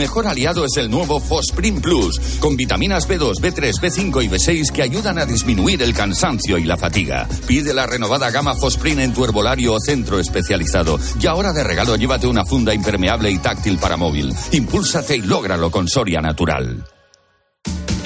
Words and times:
Mejor 0.00 0.28
aliado 0.28 0.64
es 0.64 0.76
el 0.76 0.92
nuevo 0.92 1.18
Fosprin 1.18 1.80
Plus, 1.80 2.38
con 2.38 2.56
vitaminas 2.56 3.08
B2, 3.08 3.40
B3, 3.40 3.80
B5 3.80 4.24
y 4.24 4.28
B6 4.28 4.70
que 4.70 4.82
ayudan 4.82 5.18
a 5.18 5.26
disminuir 5.26 5.82
el 5.82 5.92
cansancio 5.92 6.56
y 6.56 6.62
la 6.62 6.76
fatiga. 6.76 7.26
Pide 7.48 7.74
la 7.74 7.84
renovada 7.84 8.30
gama 8.30 8.54
Fosprin 8.54 9.00
en 9.00 9.12
tu 9.12 9.24
herbolario 9.24 9.74
o 9.74 9.80
centro 9.80 10.20
especializado. 10.20 11.00
Y 11.20 11.26
ahora 11.26 11.52
de 11.52 11.64
regalo 11.64 11.96
llévate 11.96 12.28
una 12.28 12.44
funda 12.44 12.72
impermeable 12.72 13.28
y 13.28 13.38
táctil 13.38 13.76
para 13.78 13.96
móvil. 13.96 14.32
Impúlsate 14.52 15.16
y 15.16 15.22
lógralo 15.22 15.68
con 15.72 15.88
Soria 15.88 16.20
Natural. 16.20 16.84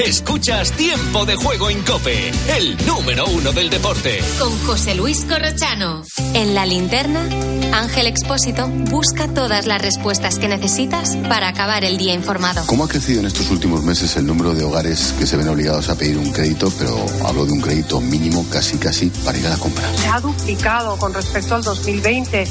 Escuchas 0.05 0.73
Tiempo 0.73 1.25
de 1.27 1.37
Juego 1.37 1.71
en 1.71 1.81
Cope, 1.85 2.33
el 2.57 2.77
número 2.87 3.25
uno 3.27 3.53
del 3.53 3.71
deporte. 3.71 4.19
Con 4.37 4.51
José 4.67 4.97
Luis 4.97 5.25
Corrochano. 5.25 6.03
En 6.35 6.57
la 6.57 6.67
linterna, 6.67 7.25
Ángel 7.73 8.09
Expósito 8.09 8.67
busca 8.67 9.29
todas 9.29 9.67
las 9.67 9.81
respuestas 9.81 10.41
que 10.41 10.49
necesitas 10.49 11.17
para 11.29 11.47
acabar 11.47 11.85
el 11.85 11.99
día 11.99 12.15
informado. 12.15 12.65
¿Cómo 12.67 12.85
ha 12.85 12.89
crecido 12.89 13.21
en 13.21 13.27
estos 13.27 13.49
últimos 13.51 13.85
meses 13.85 14.17
el 14.17 14.27
número 14.27 14.55
de 14.55 14.65
hogares 14.65 15.15
que 15.21 15.27
se 15.27 15.37
ven 15.37 15.49
obligados 15.49 15.89
a 15.89 15.95
pedir 15.95 16.19
un 16.19 16.33
crédito, 16.33 16.73
pero 16.77 17.07
hablo 17.25 17.47
de 17.47 17.53
un 17.53 17.61
crédito 17.61 18.01
mínimo 18.01 18.45
casi 18.51 18.79
casi 18.79 19.07
para 19.25 19.39
ir 19.39 19.47
a 19.47 19.51
la 19.51 19.57
compra? 19.57 19.89
Se 19.97 20.09
ha 20.09 20.21
duplicado 20.21 20.97
con 20.97 21.15
respecto 21.15 21.55
al 21.55 21.63
2020. 21.63 22.49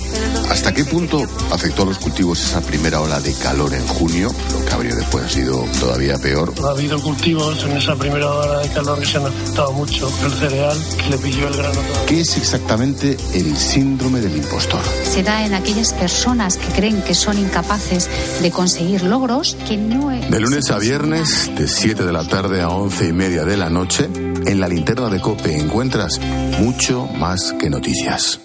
¿Hasta 0.50 0.74
qué 0.74 0.86
punto 0.86 1.26
afectó 1.52 1.84
a 1.84 1.88
los 1.88 1.98
cultivos 1.98 2.40
esa 2.40 2.62
primera 2.62 3.02
ola 3.02 3.20
de 3.20 3.34
calor 3.34 3.74
en 3.74 3.86
junio? 3.88 4.34
Lo 4.54 4.66
que 4.66 4.74
habría 4.74 4.96
después 4.96 5.26
ha 5.26 5.30
sido 5.30 5.66
todavía 5.82 6.18
peor. 6.18 6.54
Ha 6.64 6.70
habido 6.72 7.02
cultivos 7.02 7.41
en 7.42 7.78
esa 7.78 7.96
primera 7.96 8.30
hora 8.30 8.60
de 8.60 8.70
calor 8.70 9.00
que 9.00 9.06
se 9.06 9.18
han 9.18 9.26
afectado 9.26 9.72
mucho. 9.74 10.08
El 10.24 10.32
cereal 10.32 10.78
que 10.98 11.10
le 11.10 11.18
pilló 11.18 11.48
el 11.48 11.58
grano. 11.58 11.80
¿Qué 12.08 12.22
es 12.22 12.38
exactamente 12.38 13.18
el 13.34 13.58
síndrome 13.58 14.20
del 14.20 14.38
impostor? 14.38 14.82
Se 15.04 15.24
da 15.24 15.44
en 15.44 15.56
aquellas 15.56 15.94
personas 15.94 16.58
que 16.58 16.68
creen 16.74 17.02
que 17.02 17.16
son 17.16 17.40
incapaces 17.40 18.10
de 18.42 18.52
conseguir 18.52 19.02
logros 19.04 19.58
que 19.68 19.78
no 19.78 20.12
es. 20.12 20.30
De 20.30 20.40
lunes 20.40 20.70
a 20.70 20.78
viernes, 20.78 21.50
de 21.58 21.68
7 21.68 22.04
de 22.04 22.12
la 22.12 22.28
tarde 22.28 22.62
a 22.62 22.70
11 22.70 23.08
y 23.08 23.14
media 23.14 23.44
de 23.44 23.58
la 23.58 23.70
noche, 23.70 24.08
en 24.46 24.60
la 24.60 24.68
linterna 24.68 25.10
de 25.10 25.20
Cope 25.20 25.58
encuentras 25.58 26.20
mucho 26.60 27.08
más 27.18 27.56
que 27.60 27.70
noticias. 27.70 28.40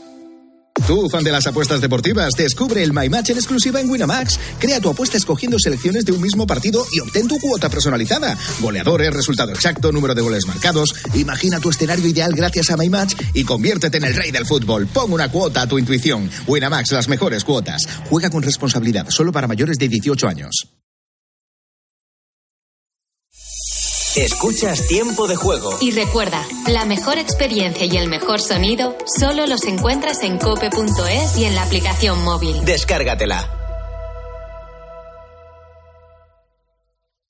Tú, 0.86 1.08
fan 1.10 1.24
de 1.24 1.32
las 1.32 1.44
apuestas 1.48 1.80
deportivas, 1.80 2.30
descubre 2.38 2.80
el 2.80 2.92
My 2.92 3.08
Match 3.08 3.30
en 3.30 3.38
exclusiva 3.38 3.80
en 3.80 3.90
Winamax. 3.90 4.38
Crea 4.60 4.80
tu 4.80 4.88
apuesta 4.88 5.16
escogiendo 5.16 5.58
selecciones 5.58 6.04
de 6.04 6.12
un 6.12 6.22
mismo 6.22 6.46
partido 6.46 6.86
y 6.92 7.00
obtén 7.00 7.26
tu 7.26 7.40
cuota 7.40 7.68
personalizada. 7.68 8.38
Goleadores, 8.60 9.12
resultado 9.12 9.50
exacto, 9.50 9.90
número 9.90 10.14
de 10.14 10.22
goles 10.22 10.46
marcados. 10.46 10.94
Imagina 11.14 11.58
tu 11.58 11.70
escenario 11.70 12.06
ideal 12.06 12.32
gracias 12.32 12.70
a 12.70 12.76
My 12.76 12.88
Match 12.88 13.14
y 13.34 13.42
conviértete 13.42 13.98
en 13.98 14.04
el 14.04 14.14
rey 14.14 14.30
del 14.30 14.46
fútbol. 14.46 14.86
Pon 14.86 15.12
una 15.12 15.28
cuota 15.28 15.62
a 15.62 15.66
tu 15.66 15.76
intuición. 15.76 16.30
Winamax, 16.46 16.92
las 16.92 17.08
mejores 17.08 17.42
cuotas. 17.42 17.82
Juega 18.08 18.30
con 18.30 18.44
responsabilidad, 18.44 19.10
solo 19.10 19.32
para 19.32 19.48
mayores 19.48 19.78
de 19.78 19.88
18 19.88 20.28
años. 20.28 20.68
Escuchas 24.16 24.86
Tiempo 24.86 25.26
de 25.26 25.36
Juego. 25.36 25.76
Y 25.82 25.90
recuerda, 25.90 26.42
la 26.68 26.86
mejor 26.86 27.18
experiencia 27.18 27.84
y 27.84 27.98
el 27.98 28.08
mejor 28.08 28.40
sonido 28.40 28.96
solo 29.04 29.46
los 29.46 29.64
encuentras 29.64 30.22
en 30.22 30.38
cope.es 30.38 31.36
y 31.36 31.44
en 31.44 31.54
la 31.54 31.62
aplicación 31.62 32.24
móvil. 32.24 32.64
Descárgatela. 32.64 33.65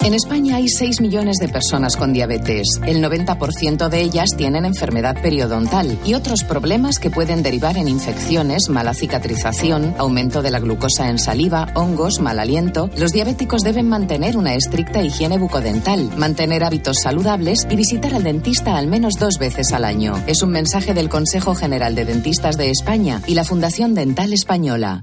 En 0.06 0.14
España 0.14 0.54
hay 0.54 0.68
6 0.68 1.00
millones 1.00 1.38
de 1.38 1.48
personas 1.48 1.96
con 1.96 2.12
diabetes. 2.12 2.80
El 2.86 3.02
90% 3.02 3.88
de 3.88 4.02
ellas 4.02 4.28
tienen 4.36 4.64
enfermedad 4.64 5.20
periodontal 5.20 5.98
y 6.04 6.14
otros 6.14 6.44
problemas 6.44 7.00
que 7.00 7.10
pueden 7.10 7.42
derivar 7.42 7.76
en 7.76 7.88
infecciones, 7.88 8.68
mala 8.68 8.94
cicatrización, 8.94 9.96
aumento 9.98 10.42
de 10.42 10.52
la 10.52 10.60
glucosa 10.60 11.10
en 11.10 11.18
saliva, 11.18 11.72
hongos, 11.74 12.20
mal 12.20 12.38
aliento. 12.38 12.88
Los 12.96 13.10
diabéticos 13.10 13.62
deben 13.62 13.88
mantener 13.88 14.36
una 14.36 14.54
estricta 14.54 15.02
higiene 15.02 15.38
bucodental, 15.38 16.16
mantener 16.16 16.62
hábitos 16.62 16.98
saludables 17.02 17.66
y 17.68 17.74
visitar 17.74 18.14
al 18.14 18.22
dentista 18.22 18.76
al 18.76 18.86
menos 18.86 19.14
dos 19.18 19.38
veces 19.40 19.72
al 19.72 19.84
año. 19.84 20.22
Es 20.28 20.40
un 20.40 20.50
mensaje 20.50 20.94
del 20.94 21.08
Consejo 21.08 21.56
General 21.56 21.96
de 21.96 22.04
Dentistas 22.04 22.56
de 22.56 22.70
España 22.70 23.22
y 23.26 23.34
la 23.34 23.42
Fundación 23.42 23.94
Dental 23.94 24.32
Española. 24.32 25.02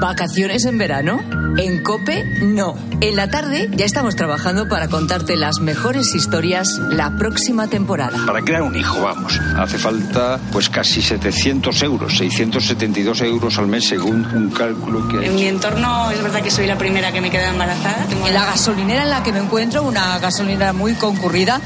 ¿Vacaciones 0.00 0.64
en 0.64 0.78
verano? 0.78 1.20
En 1.56 1.82
Cope, 1.82 2.24
no. 2.42 2.76
En 3.00 3.16
la 3.16 3.28
tarde 3.28 3.70
ya 3.76 3.84
estamos 3.84 4.16
trabajando 4.16 4.68
para 4.68 4.88
contarte 4.88 5.36
las 5.36 5.60
mejores 5.60 6.14
historias 6.14 6.68
la 6.90 7.16
próxima 7.16 7.68
temporada. 7.68 8.18
Para 8.26 8.42
crear 8.42 8.62
un 8.62 8.74
hijo, 8.74 9.00
vamos, 9.00 9.38
hace 9.56 9.78
falta 9.78 10.40
pues 10.52 10.68
casi 10.68 11.00
700 11.00 11.82
euros, 11.82 12.16
672 12.16 13.20
euros 13.22 13.58
al 13.58 13.68
mes 13.68 13.86
según 13.86 14.26
un 14.34 14.50
cálculo 14.50 15.06
que... 15.08 15.26
En 15.26 15.36
mi 15.36 15.46
entorno 15.46 16.10
es 16.10 16.22
verdad 16.22 16.42
que 16.42 16.50
soy 16.50 16.66
la 16.66 16.76
primera 16.76 17.12
que 17.12 17.20
me 17.20 17.30
queda 17.30 17.50
embarazada. 17.50 18.06
En 18.26 18.34
la 18.34 18.46
gasolinera 18.46 19.04
en 19.04 19.10
la 19.10 19.22
que 19.22 19.32
me 19.32 19.38
encuentro, 19.38 19.84
una 19.84 20.18
gasolinera 20.18 20.72
muy 20.72 20.94
concurrida, 20.94 21.60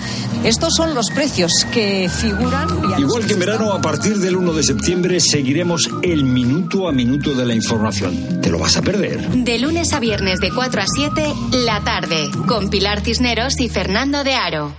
estos 0.45 0.75
son 0.75 0.95
los 0.95 1.11
precios 1.11 1.67
que 1.73 2.11
figuran. 2.11 2.69
Igual 2.99 3.27
que 3.27 3.33
en 3.33 3.41
verano, 3.41 3.73
a 3.73 3.81
partir 3.81 4.19
del 4.19 4.37
1 4.37 4.53
de 4.53 4.63
septiembre 4.63 5.21
seguiremos 5.21 5.89
el 6.03 6.25
minuto 6.25 6.89
a 6.89 6.93
minuto 6.93 7.35
de 7.35 7.47
la 7.47 7.55
información. 7.55 8.18
Te 8.43 8.51
lo 8.51 8.59
vas 8.59 8.77
a 8.77 8.83
perder. 8.83 9.29
De 9.29 9.59
lunes 9.59 9.93
a 9.93 10.01
viernes 10.01 10.41
de 10.41 10.51
4 10.53 10.81
a 10.81 10.87
7, 10.87 11.35
la 11.65 11.83
tarde, 11.83 12.31
con 12.47 12.71
Pilar 12.71 13.01
Cisneros 13.01 13.61
y 13.61 13.69
Fernando 13.69 14.25
de 14.25 14.35
Aro. 14.35 14.75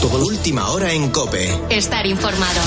Todo 0.00 0.26
última 0.26 0.70
hora 0.70 0.92
en 0.92 1.10
Cope. 1.10 1.58
Estar 1.70 2.06
informado. 2.06 2.60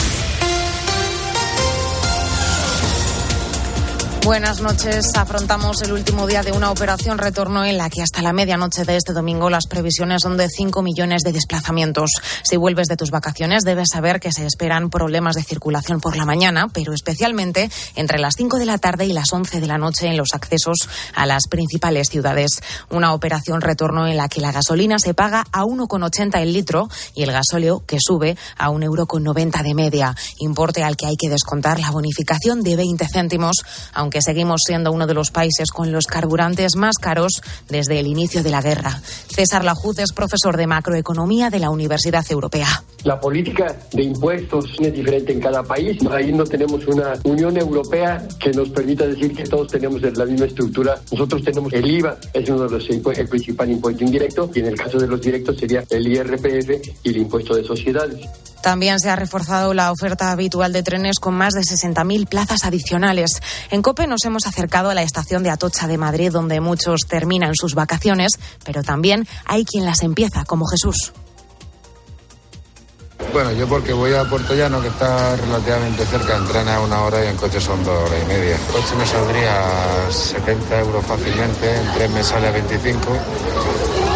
Buenas 4.23 4.61
noches. 4.61 5.11
Afrontamos 5.17 5.81
el 5.81 5.91
último 5.91 6.25
día 6.27 6.43
de 6.43 6.53
una 6.53 6.71
operación 6.71 7.17
retorno 7.17 7.65
en 7.65 7.77
la 7.77 7.89
que 7.89 8.01
hasta 8.01 8.21
la 8.21 8.31
medianoche 8.31 8.85
de 8.85 8.95
este 8.95 9.11
domingo 9.11 9.49
las 9.49 9.67
previsiones 9.67 10.21
son 10.21 10.37
de 10.37 10.47
5 10.47 10.81
millones 10.81 11.23
de 11.23 11.33
desplazamientos. 11.33 12.09
Si 12.41 12.55
vuelves 12.55 12.87
de 12.87 12.95
tus 12.95 13.11
vacaciones 13.11 13.63
debes 13.63 13.89
saber 13.91 14.21
que 14.21 14.31
se 14.31 14.45
esperan 14.45 14.89
problemas 14.89 15.35
de 15.35 15.43
circulación 15.43 15.99
por 15.99 16.15
la 16.15 16.23
mañana, 16.23 16.69
pero 16.71 16.93
especialmente 16.93 17.69
entre 17.95 18.17
las 18.17 18.35
5 18.37 18.59
de 18.59 18.65
la 18.65 18.77
tarde 18.77 19.05
y 19.05 19.11
las 19.11 19.33
11 19.33 19.59
de 19.59 19.67
la 19.67 19.77
noche 19.77 20.07
en 20.07 20.15
los 20.15 20.29
accesos 20.33 20.87
a 21.13 21.25
las 21.25 21.49
principales 21.49 22.07
ciudades. 22.07 22.61
Una 22.89 23.13
operación 23.13 23.59
retorno 23.59 24.07
en 24.07 24.15
la 24.15 24.29
que 24.29 24.39
la 24.39 24.53
gasolina 24.53 24.99
se 24.99 25.13
paga 25.13 25.43
a 25.51 25.63
1,80 25.63 26.39
el 26.39 26.53
litro 26.53 26.87
y 27.13 27.23
el 27.23 27.33
gasóleo 27.33 27.83
que 27.85 27.97
sube 27.99 28.37
a 28.57 28.69
1,90 28.69 28.83
euro 28.83 29.05
de 29.63 29.73
media, 29.73 30.15
importe 30.39 30.81
al 30.81 30.95
que 30.95 31.07
hay 31.07 31.17
que 31.17 31.29
descontar 31.29 31.81
la 31.81 31.91
bonificación 31.91 32.63
de 32.63 32.77
20 32.77 33.05
céntimos, 33.11 33.57
aunque 33.91 34.12
que 34.13 34.21
seguimos 34.21 34.61
siendo 34.63 34.91
uno 34.91 35.07
de 35.07 35.15
los 35.15 35.31
países 35.31 35.71
con 35.71 35.91
los 35.91 36.05
carburantes 36.05 36.75
más 36.75 36.97
caros 36.99 37.41
desde 37.67 37.99
el 37.99 38.05
inicio 38.05 38.43
de 38.43 38.51
la 38.51 38.61
guerra. 38.61 39.01
César 39.01 39.65
Lajuz 39.65 39.97
es 39.97 40.13
profesor 40.13 40.55
de 40.55 40.67
macroeconomía 40.67 41.49
de 41.49 41.57
la 41.57 41.71
Universidad 41.71 42.23
Europea. 42.29 42.83
La 43.05 43.19
política 43.19 43.75
de 43.91 44.03
impuestos 44.03 44.75
es 44.79 44.93
diferente 44.93 45.33
en 45.33 45.39
cada 45.39 45.63
país. 45.63 45.97
Ahí 46.11 46.31
no 46.31 46.43
tenemos 46.43 46.85
una 46.85 47.13
Unión 47.23 47.57
Europea 47.57 48.23
que 48.39 48.51
nos 48.51 48.69
permita 48.69 49.07
decir 49.07 49.35
que 49.35 49.45
todos 49.45 49.69
tenemos 49.69 49.99
la 50.03 50.25
misma 50.25 50.45
estructura. 50.45 51.01
Nosotros 51.11 51.43
tenemos 51.43 51.73
el 51.73 51.89
IVA, 51.89 52.15
es 52.33 52.47
uno 52.49 52.67
de 52.67 52.77
los 52.77 52.89
el 53.17 53.27
principal 53.27 53.71
impuesto 53.71 54.03
indirecto, 54.03 54.51
y 54.53 54.59
en 54.59 54.67
el 54.67 54.75
caso 54.75 54.99
de 54.99 55.07
los 55.07 55.19
directos 55.19 55.57
sería 55.57 55.83
el 55.89 56.07
IRPF 56.07 56.69
y 57.03 57.09
el 57.09 57.17
impuesto 57.17 57.55
de 57.55 57.63
sociedades. 57.63 58.29
También 58.63 58.97
se 59.01 59.09
ha 59.09 59.17
reforzado 59.17 59.73
la 59.73 59.91
oferta 59.91 60.31
habitual 60.31 60.71
de 60.71 60.83
trenes 60.83 61.19
con 61.19 61.33
más 61.33 61.53
de 61.53 61.59
60.000 61.63 62.29
plazas 62.29 62.63
adicionales. 62.63 63.41
En 63.71 63.81
COPE 63.81 64.07
nos 64.07 64.23
hemos 64.23 64.47
acercado 64.47 64.89
a 64.89 64.93
la 64.93 65.03
estación 65.03 65.43
de 65.43 65.49
Atocha 65.49 65.85
de 65.85 65.97
Madrid, 65.97 66.31
donde 66.31 66.61
muchos 66.61 67.01
terminan 67.01 67.55
sus 67.55 67.75
vacaciones, 67.75 68.39
pero 68.63 68.81
también 68.81 69.27
hay 69.43 69.65
quien 69.65 69.85
las 69.85 70.01
empieza, 70.01 70.45
como 70.45 70.65
Jesús. 70.65 71.11
Bueno, 73.33 73.51
yo 73.51 73.67
porque 73.67 73.91
voy 73.91 74.13
a 74.13 74.23
Puerto 74.23 74.55
Llano, 74.55 74.81
que 74.81 74.87
está 74.87 75.35
relativamente 75.35 76.05
cerca, 76.05 76.37
entrena 76.37 76.79
una 76.79 77.01
hora 77.01 77.21
y 77.21 77.27
en 77.27 77.35
coche 77.35 77.59
son 77.59 77.83
dos 77.83 78.09
horas 78.09 78.23
y 78.23 78.27
media. 78.27 78.55
El 78.55 78.73
coche 78.73 78.95
me 78.97 79.05
saldría 79.05 80.09
70 80.09 80.79
euros 80.79 81.05
fácilmente, 81.05 81.75
en 81.75 81.93
tren 81.95 82.13
me 82.13 82.23
sale 82.23 82.47
a 82.47 82.51
25 82.51 83.17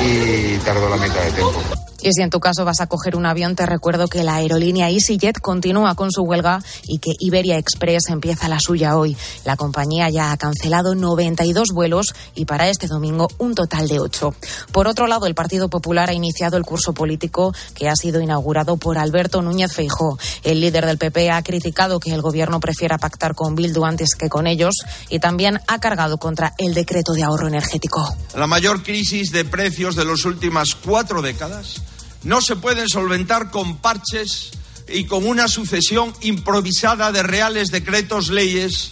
y 0.05 0.57
tardo 0.59 0.87
la 0.87 0.95
mitad 0.95 1.21
de 1.21 1.31
tiempo. 1.31 1.86
Y 2.07 2.13
si 2.13 2.21
en 2.21 2.29
tu 2.29 2.39
caso 2.39 2.63
vas 2.63 2.79
a 2.79 2.87
coger 2.87 3.17
un 3.17 3.25
avión, 3.25 3.57
te 3.57 3.65
recuerdo 3.65 4.07
que 4.07 4.23
la 4.23 4.35
aerolínea 4.35 4.89
EasyJet 4.89 5.41
continúa 5.41 5.93
con 5.95 6.09
su 6.09 6.21
huelga 6.21 6.63
y 6.87 6.99
que 6.99 7.11
Iberia 7.19 7.57
Express 7.57 8.07
empieza 8.07 8.47
la 8.47 8.61
suya 8.61 8.95
hoy. 8.95 9.17
La 9.43 9.57
compañía 9.57 10.09
ya 10.09 10.31
ha 10.31 10.37
cancelado 10.37 10.95
92 10.95 11.73
vuelos 11.73 12.13
y 12.33 12.45
para 12.45 12.69
este 12.69 12.87
domingo 12.87 13.27
un 13.39 13.55
total 13.55 13.89
de 13.89 13.99
8. 13.99 14.33
Por 14.71 14.87
otro 14.87 15.07
lado, 15.07 15.25
el 15.25 15.35
Partido 15.35 15.67
Popular 15.67 16.09
ha 16.09 16.13
iniciado 16.13 16.55
el 16.55 16.63
curso 16.63 16.93
político 16.93 17.53
que 17.75 17.89
ha 17.89 17.95
sido 17.97 18.21
inaugurado 18.21 18.77
por 18.77 18.97
Alberto 18.97 19.41
Núñez 19.41 19.73
Feijó. 19.73 20.17
El 20.43 20.61
líder 20.61 20.85
del 20.85 20.97
PP 20.97 21.31
ha 21.31 21.43
criticado 21.43 21.99
que 21.99 22.13
el 22.13 22.21
gobierno 22.21 22.61
prefiera 22.61 22.97
pactar 22.97 23.35
con 23.35 23.53
Bildu 23.53 23.83
antes 23.83 24.15
que 24.15 24.29
con 24.29 24.47
ellos 24.47 24.75
y 25.09 25.19
también 25.19 25.59
ha 25.67 25.79
cargado 25.81 26.19
contra 26.19 26.53
el 26.57 26.73
decreto 26.73 27.11
de 27.11 27.23
ahorro 27.23 27.49
energético. 27.49 28.15
La 28.33 28.47
mayor 28.47 28.81
crisis 28.81 29.33
de 29.33 29.43
precios 29.43 29.97
de 29.97 30.05
las 30.05 30.23
últimas 30.23 30.73
cuatro 30.73 31.21
décadas 31.21 31.81
no 32.27 32.41
se 32.41 32.57
pueden 32.57 32.89
solventar 32.89 33.51
con 33.51 33.77
parches 33.77 34.51
y 34.89 35.05
con 35.05 35.25
una 35.25 35.47
sucesión 35.47 36.13
improvisada 36.19 37.13
de 37.13 37.23
reales 37.23 37.71
decretos 37.71 38.29
leyes 38.29 38.91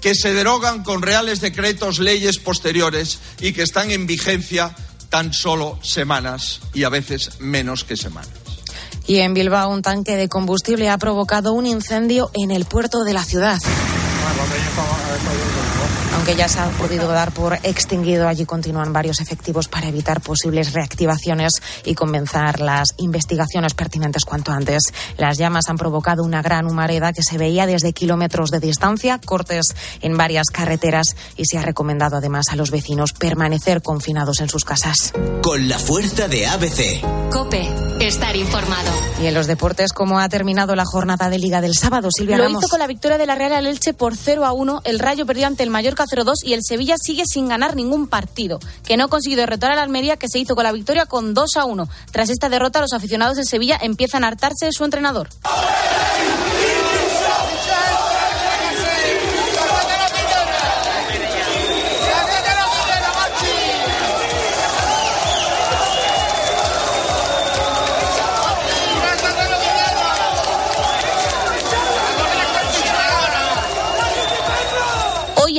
que 0.00 0.16
se 0.16 0.34
derogan 0.34 0.82
con 0.82 1.00
reales 1.00 1.40
decretos 1.40 2.00
leyes 2.00 2.38
posteriores 2.38 3.20
y 3.40 3.52
que 3.52 3.62
están 3.62 3.92
en 3.92 4.08
vigencia 4.08 4.74
tan 5.10 5.32
solo 5.32 5.78
semanas 5.80 6.60
y 6.74 6.82
a 6.82 6.88
veces 6.88 7.38
menos 7.38 7.84
que 7.84 7.96
semanas. 7.96 8.32
Y 9.06 9.18
en 9.18 9.32
Bilbao 9.32 9.70
un 9.70 9.82
tanque 9.82 10.16
de 10.16 10.28
combustible 10.28 10.90
ha 10.90 10.98
provocado 10.98 11.52
un 11.52 11.66
incendio 11.66 12.32
en 12.34 12.50
el 12.50 12.64
puerto 12.64 13.04
de 13.04 13.12
la 13.12 13.22
ciudad. 13.22 13.60
Aunque 16.22 16.36
ya 16.36 16.46
se 16.46 16.60
ha 16.60 16.68
podido 16.78 17.08
dar 17.08 17.32
por 17.32 17.54
extinguido, 17.64 18.28
allí 18.28 18.46
continúan 18.46 18.92
varios 18.92 19.20
efectivos 19.20 19.66
para 19.66 19.88
evitar 19.88 20.20
posibles 20.20 20.72
reactivaciones 20.72 21.54
y 21.84 21.96
comenzar 21.96 22.60
las 22.60 22.90
investigaciones 22.98 23.74
pertinentes 23.74 24.24
cuanto 24.24 24.52
antes. 24.52 24.82
Las 25.16 25.36
llamas 25.36 25.68
han 25.68 25.78
provocado 25.78 26.22
una 26.22 26.40
gran 26.40 26.66
humareda 26.66 27.12
que 27.12 27.24
se 27.24 27.38
veía 27.38 27.66
desde 27.66 27.92
kilómetros 27.92 28.50
de 28.50 28.60
distancia, 28.60 29.18
cortes 29.18 29.74
en 30.00 30.16
varias 30.16 30.46
carreteras 30.46 31.16
y 31.36 31.46
se 31.46 31.58
ha 31.58 31.62
recomendado 31.62 32.18
además 32.18 32.50
a 32.50 32.54
los 32.54 32.70
vecinos 32.70 33.14
permanecer 33.14 33.82
confinados 33.82 34.38
en 34.38 34.48
sus 34.48 34.64
casas. 34.64 35.12
Con 35.42 35.68
la 35.68 35.80
fuerza 35.80 36.28
de 36.28 36.46
ABC. 36.46 37.32
Cope, 37.32 37.68
estar 37.98 38.36
informado. 38.36 38.92
Y 39.20 39.26
en 39.26 39.34
los 39.34 39.48
deportes, 39.48 39.92
¿cómo 39.92 40.20
ha 40.20 40.28
terminado 40.28 40.76
la 40.76 40.84
jornada 40.84 41.28
de 41.30 41.40
Liga 41.40 41.60
del 41.60 41.74
sábado, 41.74 42.10
Silvia 42.16 42.36
Lo 42.36 42.44
Ramos? 42.44 42.62
hizo 42.62 42.70
con 42.70 42.78
la 42.78 42.86
victoria 42.86 43.18
de 43.18 43.26
la 43.26 43.34
Real 43.34 43.54
al 43.54 43.66
Elche 43.66 43.92
por 43.92 44.16
0 44.16 44.44
a 44.44 44.52
1. 44.52 44.82
El 44.84 45.00
Rayo 45.00 45.26
perdió 45.26 45.48
ante 45.48 45.64
el 45.64 45.70
Mallorca 45.70 46.06
0-2 46.24 46.34
y 46.44 46.54
el 46.54 46.60
Sevilla 46.62 46.96
sigue 47.02 47.24
sin 47.26 47.48
ganar 47.48 47.76
ningún 47.76 48.06
partido, 48.06 48.58
que 48.84 48.96
no 48.96 49.04
ha 49.04 49.08
conseguido 49.08 49.40
derrotar 49.40 49.72
al 49.72 49.78
Almería, 49.78 50.16
que 50.16 50.28
se 50.28 50.38
hizo 50.38 50.54
con 50.54 50.64
la 50.64 50.72
victoria 50.72 51.06
con 51.06 51.34
2 51.34 51.56
a 51.56 51.64
1. 51.64 51.88
Tras 52.10 52.30
esta 52.30 52.48
derrota, 52.48 52.80
los 52.80 52.92
aficionados 52.92 53.36
del 53.36 53.46
Sevilla 53.46 53.78
empiezan 53.80 54.24
a 54.24 54.28
hartarse 54.28 54.66
de 54.66 54.72
su 54.72 54.84
entrenador. 54.84 55.28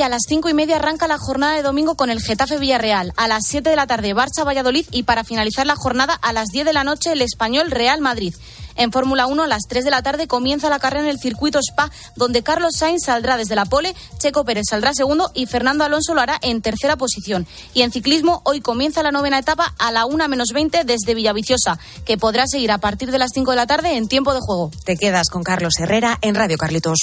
A 0.04 0.08
las 0.10 0.24
cinco 0.28 0.50
y 0.50 0.54
media 0.54 0.76
arranca 0.76 1.08
la 1.08 1.16
jornada 1.16 1.54
de 1.54 1.62
domingo 1.62 1.94
con 1.94 2.10
el 2.10 2.20
Getafe 2.20 2.58
Villarreal. 2.58 3.14
A 3.16 3.26
las 3.26 3.46
7 3.46 3.70
de 3.70 3.76
la 3.76 3.86
tarde 3.86 4.14
Barça 4.14 4.46
Valladolid 4.46 4.84
y 4.90 5.04
para 5.04 5.24
finalizar 5.24 5.66
la 5.66 5.76
jornada 5.76 6.12
a 6.12 6.34
las 6.34 6.48
10 6.48 6.66
de 6.66 6.72
la 6.74 6.84
noche 6.84 7.12
el 7.12 7.22
español 7.22 7.70
Real 7.70 8.02
Madrid. 8.02 8.34
En 8.76 8.92
Fórmula 8.92 9.26
1 9.26 9.44
a 9.44 9.46
las 9.46 9.62
3 9.66 9.82
de 9.82 9.90
la 9.90 10.02
tarde 10.02 10.26
comienza 10.26 10.68
la 10.68 10.78
carrera 10.78 11.04
en 11.04 11.08
el 11.08 11.18
circuito 11.18 11.58
Spa, 11.58 11.90
donde 12.16 12.42
Carlos 12.42 12.74
Sainz 12.76 13.04
saldrá 13.06 13.38
desde 13.38 13.54
la 13.54 13.64
pole, 13.64 13.94
Checo 14.18 14.44
Pérez 14.44 14.64
saldrá 14.68 14.92
segundo 14.92 15.30
y 15.32 15.46
Fernando 15.46 15.84
Alonso 15.84 16.12
lo 16.12 16.20
hará 16.20 16.38
en 16.42 16.60
tercera 16.60 16.96
posición. 16.96 17.46
Y 17.72 17.80
en 17.80 17.90
ciclismo 17.90 18.42
hoy 18.44 18.60
comienza 18.60 19.02
la 19.02 19.12
novena 19.12 19.38
etapa 19.38 19.74
a 19.78 19.90
la 19.90 20.04
1 20.04 20.28
menos 20.28 20.48
20 20.52 20.84
desde 20.84 21.14
Villaviciosa, 21.14 21.78
que 22.04 22.18
podrá 22.18 22.46
seguir 22.46 22.72
a 22.72 22.78
partir 22.78 23.10
de 23.10 23.18
las 23.18 23.30
5 23.32 23.52
de 23.52 23.56
la 23.56 23.66
tarde 23.66 23.96
en 23.96 24.08
tiempo 24.08 24.34
de 24.34 24.40
juego. 24.40 24.70
Te 24.84 24.96
quedas 24.96 25.30
con 25.30 25.42
Carlos 25.44 25.74
Herrera 25.78 26.18
en 26.20 26.34
Radio 26.34 26.58
Carlitos. 26.58 26.98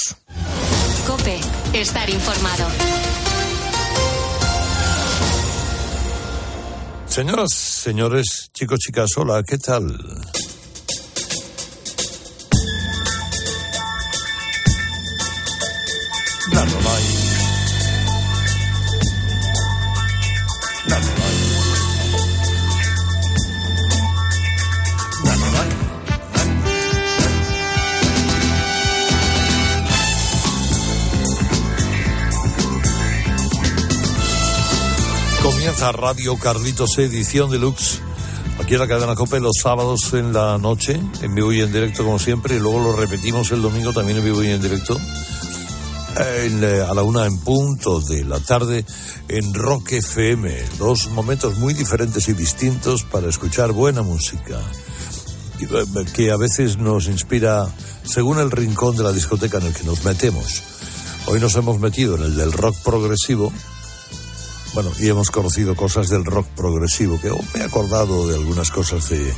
Cope, 1.06 1.40
estar 1.72 2.08
informado. 2.08 2.68
Señoras, 7.06 7.52
señores, 7.52 8.50
chicos, 8.54 8.78
chicas, 8.78 9.10
hola, 9.16 9.42
¿qué 9.42 9.58
tal? 9.58 9.98
Comienza 35.82 36.00
Radio 36.00 36.36
Carlitos 36.36 36.96
edición 36.98 37.50
deluxe. 37.50 38.00
Aquí 38.60 38.74
en 38.74 38.80
la 38.80 38.86
cadena 38.86 39.16
Cope 39.16 39.40
los 39.40 39.56
sábados 39.60 40.12
en 40.12 40.32
la 40.32 40.56
noche, 40.56 41.00
en 41.22 41.34
vivo 41.34 41.52
y 41.52 41.60
en 41.60 41.72
directo 41.72 42.04
como 42.04 42.20
siempre, 42.20 42.54
y 42.54 42.60
luego 42.60 42.78
lo 42.78 42.94
repetimos 42.94 43.50
el 43.50 43.62
domingo 43.62 43.92
también 43.92 44.18
en 44.18 44.24
vivo 44.24 44.44
y 44.44 44.50
en 44.50 44.62
directo. 44.62 44.96
En, 46.16 46.62
eh, 46.62 46.82
a 46.88 46.94
la 46.94 47.02
una 47.02 47.26
en 47.26 47.36
punto 47.38 48.00
de 48.00 48.24
la 48.24 48.38
tarde 48.38 48.84
en 49.26 49.52
Rock 49.52 49.90
FM. 49.90 50.54
Dos 50.78 51.08
momentos 51.08 51.58
muy 51.58 51.74
diferentes 51.74 52.28
y 52.28 52.34
distintos 52.34 53.02
para 53.02 53.28
escuchar 53.28 53.72
buena 53.72 54.02
música. 54.02 54.60
y, 55.58 55.64
eh, 55.64 56.06
Que 56.14 56.30
a 56.30 56.36
veces 56.36 56.76
nos 56.76 57.08
inspira 57.08 57.66
según 58.04 58.38
el 58.38 58.52
rincón 58.52 58.94
de 58.96 59.02
la 59.02 59.10
discoteca 59.10 59.58
en 59.58 59.66
el 59.66 59.74
que 59.74 59.82
nos 59.82 60.04
metemos. 60.04 60.62
Hoy 61.26 61.40
nos 61.40 61.56
hemos 61.56 61.80
metido 61.80 62.14
en 62.14 62.22
el 62.22 62.36
del 62.36 62.52
rock 62.52 62.76
progresivo, 62.84 63.52
bueno, 64.74 64.90
y 64.98 65.08
hemos 65.08 65.30
conocido 65.30 65.76
cosas 65.76 66.08
del 66.08 66.24
rock 66.24 66.46
progresivo, 66.48 67.20
que 67.20 67.30
me 67.30 67.60
he 67.60 67.64
acordado 67.64 68.26
de 68.26 68.36
algunas 68.36 68.70
cosas 68.70 69.08
de 69.10 69.32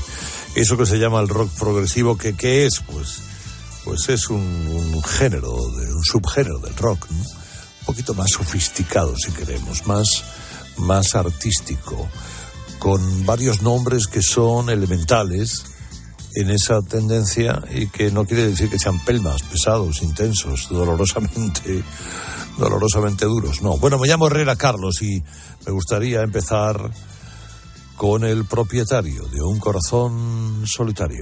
eso 0.54 0.76
que 0.76 0.86
se 0.86 0.98
llama 0.98 1.20
el 1.20 1.28
rock 1.28 1.50
progresivo, 1.58 2.16
que 2.16 2.36
¿qué 2.36 2.66
es? 2.66 2.80
Pues, 2.80 3.18
pues 3.84 4.08
es 4.08 4.30
un, 4.30 4.40
un 4.40 5.02
género, 5.02 5.56
de, 5.70 5.92
un 5.92 6.04
subgénero 6.04 6.58
del 6.58 6.76
rock, 6.76 7.06
¿no? 7.10 7.18
un 7.18 7.86
poquito 7.86 8.14
más 8.14 8.30
sofisticado, 8.30 9.14
si 9.16 9.32
queremos, 9.32 9.86
más, 9.86 10.24
más 10.78 11.14
artístico, 11.14 12.08
con 12.78 13.26
varios 13.26 13.60
nombres 13.62 14.06
que 14.06 14.22
son 14.22 14.70
elementales 14.70 15.64
en 16.34 16.50
esa 16.50 16.80
tendencia 16.82 17.62
y 17.72 17.88
que 17.88 18.10
no 18.10 18.24
quiere 18.24 18.48
decir 18.48 18.70
que 18.70 18.78
sean 18.78 18.98
pelmas, 19.04 19.42
pesados, 19.42 20.02
intensos, 20.02 20.68
dolorosamente 20.68 21.82
dolorosamente 22.58 23.24
duros. 23.24 23.62
No, 23.62 23.76
bueno, 23.78 23.98
me 23.98 24.08
llamo 24.08 24.26
Herrera 24.26 24.56
Carlos 24.56 25.02
y 25.02 25.22
me 25.66 25.72
gustaría 25.72 26.22
empezar 26.22 26.90
con 27.96 28.24
el 28.24 28.44
propietario 28.44 29.24
de 29.26 29.42
un 29.42 29.58
corazón 29.58 30.64
solitario. 30.66 31.20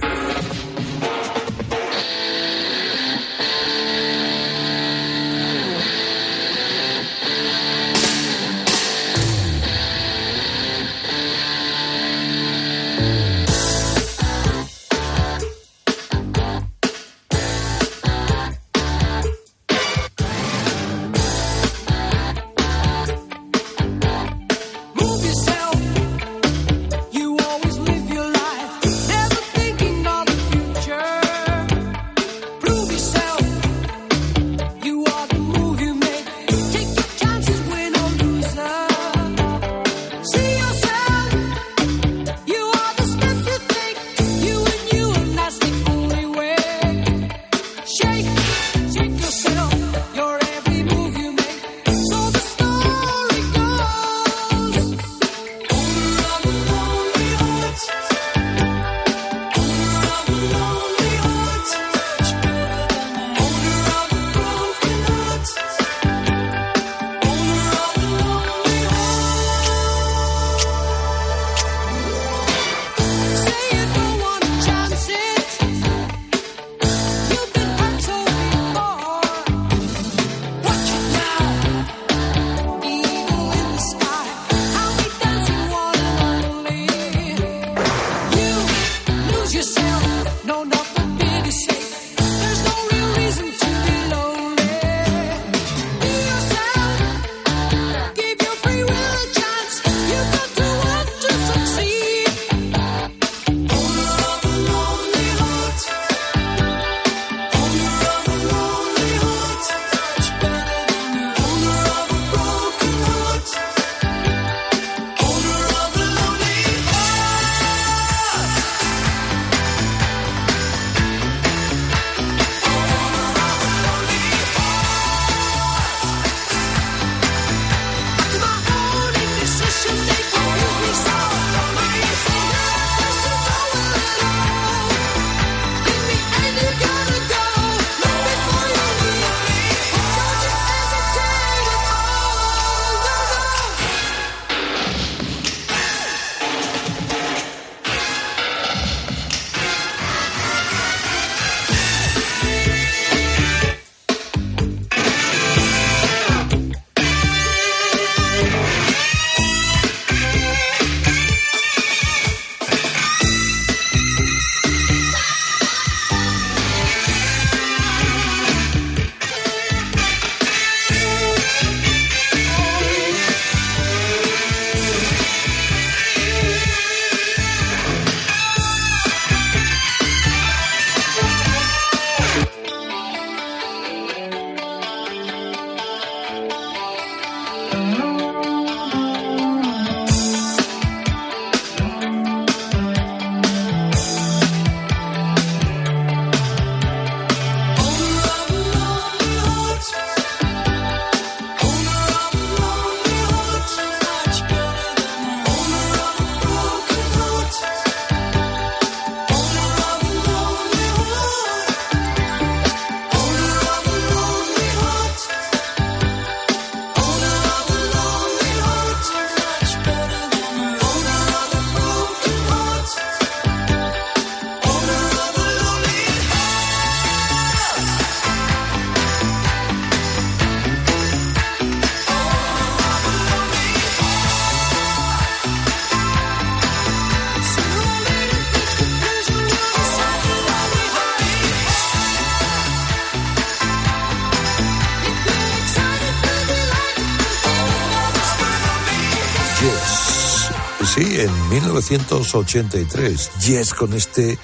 Sí, 250.93 251.01
en 251.01 251.49
1983, 251.49 253.31
Yes 253.39 253.73
con 253.73 253.93
este 253.93 254.33
eh, 254.33 254.37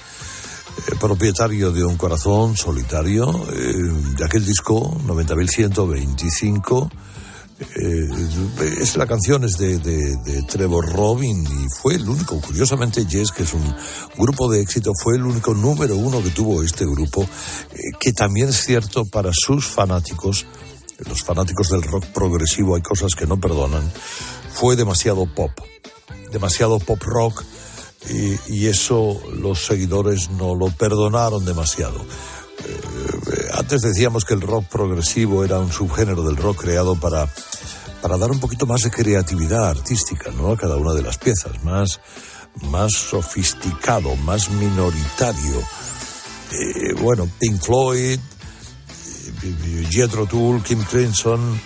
propietario 0.98 1.70
de 1.70 1.84
un 1.84 1.96
corazón 1.96 2.56
solitario, 2.56 3.30
eh, 3.52 3.72
de 4.16 4.24
aquel 4.24 4.44
disco 4.44 4.98
90.125. 5.06 6.90
Eh, 7.60 8.08
es 8.80 8.96
la 8.96 9.06
canción 9.06 9.44
es 9.44 9.58
de, 9.58 9.78
Trevor 10.48 10.92
Robin 10.92 11.40
y 11.40 11.68
fue 11.80 11.94
el 11.94 12.08
único, 12.08 12.40
curiosamente 12.40 13.06
Yes, 13.06 13.30
que 13.30 13.44
es 13.44 13.54
un 13.54 13.76
grupo 14.16 14.50
de 14.50 14.60
éxito, 14.60 14.90
fue 15.00 15.14
el 15.14 15.26
único 15.26 15.54
número 15.54 15.94
uno 15.94 16.20
que 16.20 16.30
tuvo 16.30 16.64
este 16.64 16.84
grupo, 16.84 17.28
que 18.00 18.12
también 18.12 18.48
es 18.48 18.56
cierto 18.64 19.04
para 19.04 19.30
sus 19.32 19.66
fanáticos, 19.66 20.46
los 21.06 21.22
fanáticos 21.22 21.68
del 21.68 21.82
rock 21.82 22.06
progresivo 22.06 22.74
hay 22.74 22.82
cosas 22.82 23.14
que 23.14 23.28
no 23.28 23.38
perdonan, 23.38 23.88
fue 24.52 24.74
demasiado 24.74 25.32
pop 25.32 25.52
demasiado 26.30 26.78
pop 26.78 27.02
rock 27.02 27.44
y, 28.08 28.66
eso 28.66 29.20
los 29.32 29.66
seguidores 29.66 30.30
no 30.30 30.54
lo 30.54 30.70
perdonaron 30.70 31.44
demasiado. 31.44 32.00
Eh, 32.00 33.48
antes 33.54 33.82
decíamos 33.82 34.24
que 34.24 34.34
el 34.34 34.40
rock 34.40 34.66
progresivo 34.66 35.44
era 35.44 35.58
un 35.58 35.70
subgénero 35.70 36.22
del 36.22 36.36
rock 36.36 36.62
creado 36.62 36.94
para, 36.96 37.28
para 38.00 38.16
dar 38.16 38.30
un 38.30 38.40
poquito 38.40 38.66
más 38.66 38.80
de 38.82 38.90
creatividad 38.90 39.68
artística 39.68 40.30
¿no? 40.30 40.52
a 40.52 40.56
cada 40.56 40.76
una 40.76 40.94
de 40.94 41.02
las 41.02 41.18
piezas, 41.18 41.62
más, 41.62 42.00
más 42.62 42.92
sofisticado, 42.92 44.16
más 44.16 44.50
minoritario. 44.50 45.62
Eh, 46.52 46.94
bueno, 47.00 47.28
Pink 47.38 47.62
Floyd, 47.62 48.18
eh, 48.18 49.86
Jethro 49.90 50.26
Tull, 50.26 50.62
Kim 50.62 50.82
Crimson, 50.84 51.60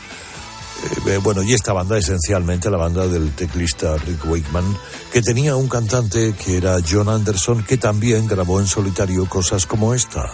eh, 1.06 1.18
bueno, 1.22 1.42
y 1.42 1.52
esta 1.52 1.72
banda 1.72 1.98
esencialmente 1.98 2.70
la 2.70 2.76
banda 2.76 3.06
del 3.06 3.32
teclista 3.34 3.96
Rick 3.96 4.24
Wakeman, 4.26 4.76
que 5.12 5.22
tenía 5.22 5.56
un 5.56 5.68
cantante 5.68 6.34
que 6.34 6.56
era 6.56 6.76
John 6.88 7.08
Anderson, 7.08 7.64
que 7.64 7.76
también 7.76 8.26
grabó 8.26 8.60
en 8.60 8.66
solitario 8.66 9.26
cosas 9.28 9.66
como 9.66 9.94
esta. 9.94 10.30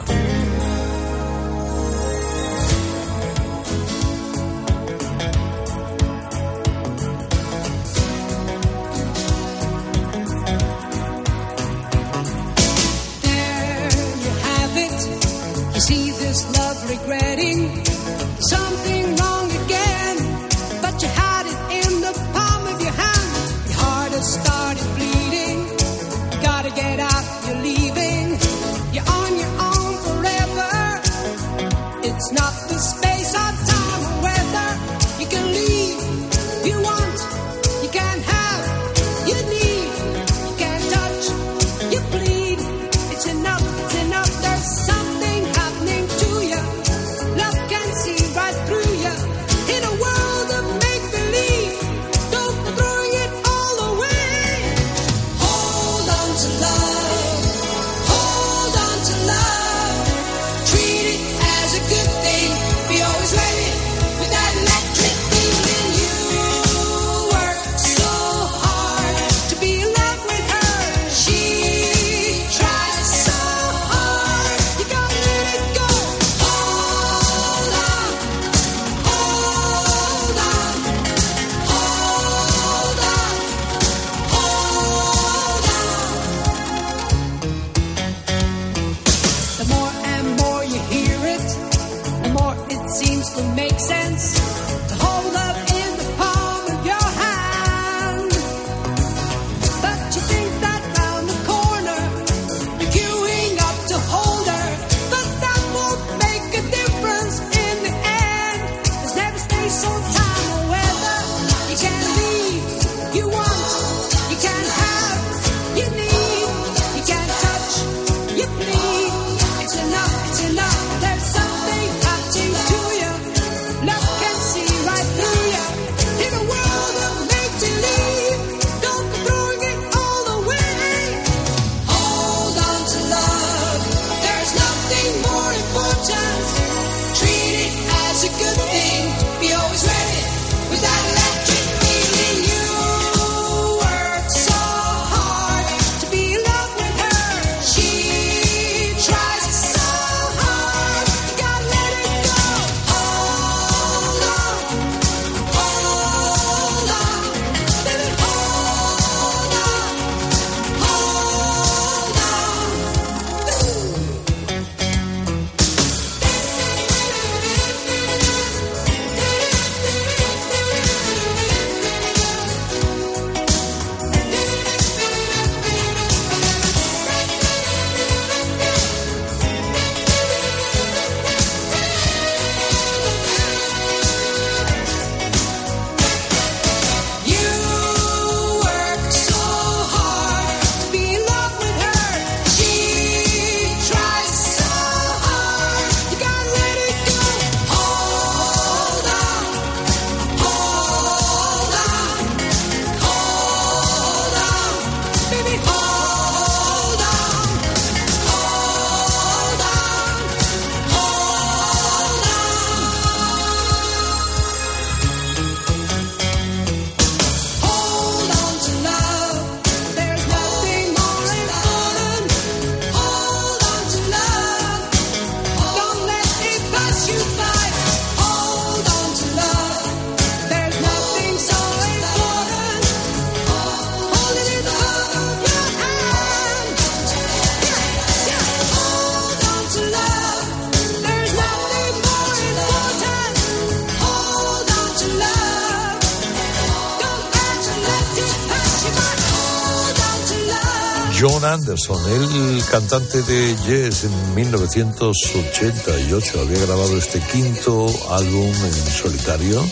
Anderson, 251.81 252.13
el 252.13 252.63
cantante 252.67 253.23
de 253.23 253.57
Yes 253.67 254.05
en 254.05 254.35
1988, 254.35 256.41
había 256.41 256.59
grabado 256.67 256.99
este 256.99 257.21
quinto 257.21 257.87
álbum 258.11 258.49
en 258.49 258.91
solitario. 258.91 259.65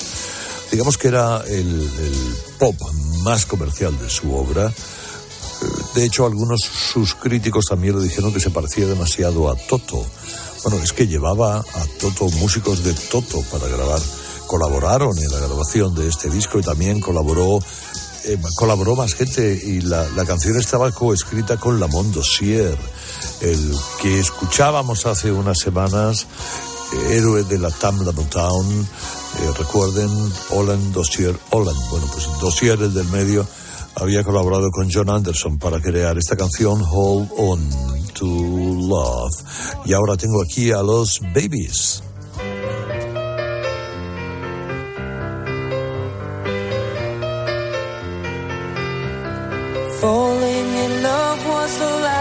Digamos 0.71 0.97
que 0.97 1.09
era 1.09 1.43
el, 1.47 1.91
pop 2.59 2.77
más 3.23 3.45
comercial 3.47 3.99
de 3.99 4.09
su 4.09 4.33
obra. 4.35 4.73
De 5.95 6.05
hecho, 6.05 6.25
algunos 6.25 6.61
sus 6.61 7.15
críticos 7.15 7.67
también 7.67 7.99
le 7.99 8.05
dijeron 8.05 8.33
que 8.33 8.41
se 8.41 8.51
parecía 8.51 8.87
demasiado 8.87 9.51
a 9.51 9.57
Toto. 9.57 10.07
Bueno, 10.65 10.83
es 10.83 10.93
que 10.93 11.07
llevaba 11.07 11.59
a 11.59 11.87
Toto, 12.01 12.29
músicos 12.39 12.83
de 12.85 12.95
Toto 12.95 13.43
para 13.51 13.69
grabar. 13.69 14.01
Colaboraron 14.47 15.19
en 15.19 15.31
la 15.31 15.41
grabación 15.41 15.95
de 15.95 16.09
este 16.09 16.31
disco 16.31 16.59
y 16.59 16.63
también 16.63 17.01
colaboró 17.01 17.59
eh, 18.25 18.39
colaboró 18.57 18.97
más 18.97 19.15
gente 19.15 19.61
y 19.65 19.81
la, 19.81 20.09
la 20.11 20.25
canción 20.25 20.59
estaba 20.59 20.91
coescrita 20.93 21.57
con 21.57 21.79
Lamont 21.79 22.15
Dossier, 22.15 22.77
el 23.41 23.75
que 24.03 24.21
escuchábamos 24.21 25.07
hace 25.07 25.33
unas 25.33 25.59
semanas, 25.59 26.27
héroe 27.11 27.45
de 27.45 27.59
la 27.59 27.71
Tamla 27.71 28.13
Town. 28.13 28.89
Eh, 29.41 29.51
recuerden, 29.59 30.11
Holland 30.51 30.93
Dossier, 30.93 31.39
Holland. 31.51 31.79
Bueno, 31.91 32.07
pues 32.13 32.27
Dossier, 32.41 32.81
el 32.81 32.95
del 32.95 33.09
medio, 33.09 33.47
había 33.95 34.25
colaborado 34.25 34.71
con 34.71 34.89
John 34.93 35.11
Anderson 35.11 35.59
para 35.59 35.81
crear 35.81 36.17
esta 36.19 36.37
canción 36.37 36.83
Hold 36.83 37.31
On 37.37 37.71
to 38.15 38.27
Love. 38.27 39.35
Y 39.85 39.93
ahora 39.93 40.17
tengo 40.17 40.43
aquí 40.43 40.71
a 40.73 40.83
los 40.83 41.21
Babies. 41.35 42.03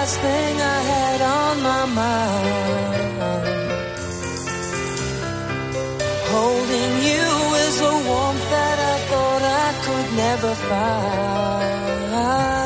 Last 0.08 0.20
thing 0.22 0.56
I 0.62 0.80
had 0.94 1.22
on 1.22 1.56
my 1.70 1.86
mind. 2.02 3.48
Holding 6.34 6.94
you 7.10 7.28
is 7.66 7.82
a 7.82 7.96
warmth 8.10 8.50
that 8.56 8.78
I 8.94 8.98
thought 9.10 9.44
I 9.64 9.68
could 9.86 10.10
never 10.24 10.56
find. 10.70 12.57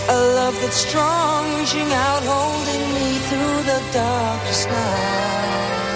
A 0.09 0.19
love 0.39 0.57
that's 0.63 0.81
strong, 0.89 1.43
reaching 1.59 1.91
out, 2.07 2.23
holding 2.35 2.85
me 2.97 3.09
through 3.29 3.59
the 3.71 3.81
darkest 3.93 4.69
night. 4.69 5.90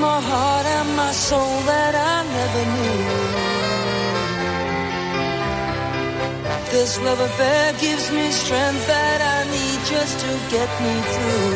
My 0.00 0.20
heart 0.20 0.66
and 0.66 0.96
my 0.96 1.12
soul 1.12 1.60
that 1.70 1.94
I 1.94 2.22
never 2.36 2.64
knew. 2.74 3.02
This 6.72 7.00
love 7.00 7.20
affair 7.20 7.72
gives 7.80 8.10
me 8.12 8.30
strength 8.30 8.86
that 8.86 9.20
I 9.36 9.38
need 9.50 9.80
just 9.86 10.20
to 10.20 10.30
get 10.54 10.70
me 10.84 10.94
through. 11.12 11.54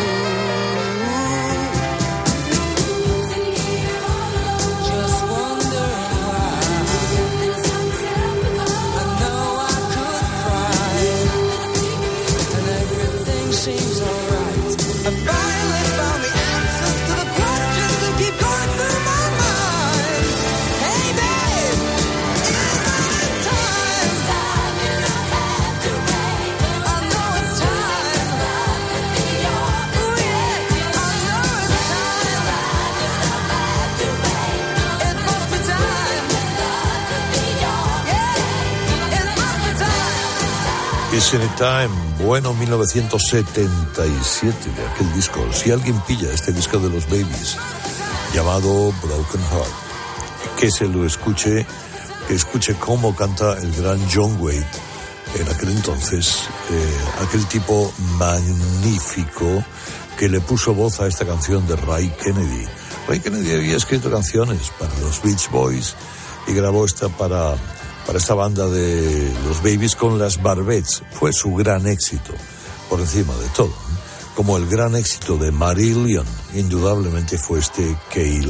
Just 4.91 5.21
wondering 5.33 6.15
why. 6.29 6.57
I 9.01 9.05
know 9.21 9.45
I 9.71 9.75
could 9.95 10.25
cry, 10.43 11.03
and 12.57 12.67
everything 12.83 13.47
seems 13.53 13.99
alright. 14.11 15.52
Any 41.35 41.49
Time, 41.57 41.89
bueno 42.19 42.53
1977 42.53 44.71
de 44.71 44.87
aquel 44.87 45.13
disco. 45.15 45.41
Si 45.53 45.71
alguien 45.71 45.99
pilla 46.03 46.31
este 46.31 46.53
disco 46.53 46.79
de 46.79 46.91
los 46.91 47.07
Babies 47.07 47.57
llamado 48.35 48.93
Broken 49.03 49.41
Heart, 49.41 50.59
que 50.59 50.71
se 50.71 50.87
lo 50.87 51.07
escuche, 51.07 51.65
que 52.29 52.35
escuche 52.35 52.75
cómo 52.75 53.17
canta 53.17 53.57
el 53.59 53.75
gran 53.75 53.99
John 54.13 54.37
Wade 54.41 54.67
en 55.39 55.49
aquel 55.49 55.71
entonces, 55.71 56.43
eh, 56.71 56.99
aquel 57.27 57.47
tipo 57.47 57.91
magnífico 58.19 59.65
que 60.19 60.29
le 60.29 60.41
puso 60.41 60.75
voz 60.75 61.01
a 61.01 61.07
esta 61.07 61.25
canción 61.25 61.67
de 61.67 61.77
Ray 61.77 62.13
Kennedy. 62.23 62.67
Ray 63.09 63.21
Kennedy 63.21 63.55
había 63.55 63.77
escrito 63.77 64.11
canciones 64.11 64.71
para 64.79 64.93
los 65.01 65.23
Beach 65.23 65.51
Boys 65.51 65.95
y 66.47 66.53
grabó 66.53 66.85
esta 66.85 67.09
para, 67.09 67.55
para 68.07 68.19
esta 68.19 68.35
banda 68.35 68.67
de 68.69 69.33
los 69.47 69.59
Babies 69.63 69.97
con 69.97 70.19
las 70.19 70.43
Barbettes. 70.43 71.03
Fue 71.13 71.33
su 71.33 71.55
gran 71.55 71.87
éxito, 71.87 72.33
por 72.89 73.01
encima 73.01 73.35
de 73.37 73.49
todo. 73.49 73.69
¿eh? 73.69 74.31
Como 74.35 74.57
el 74.57 74.67
gran 74.67 74.97
éxito 74.97 75.37
de 75.37 75.53
Marillion, 75.53 76.27
indudablemente 76.55 77.39
fue 77.39 77.59
este 77.59 77.97
Kay 78.13 78.41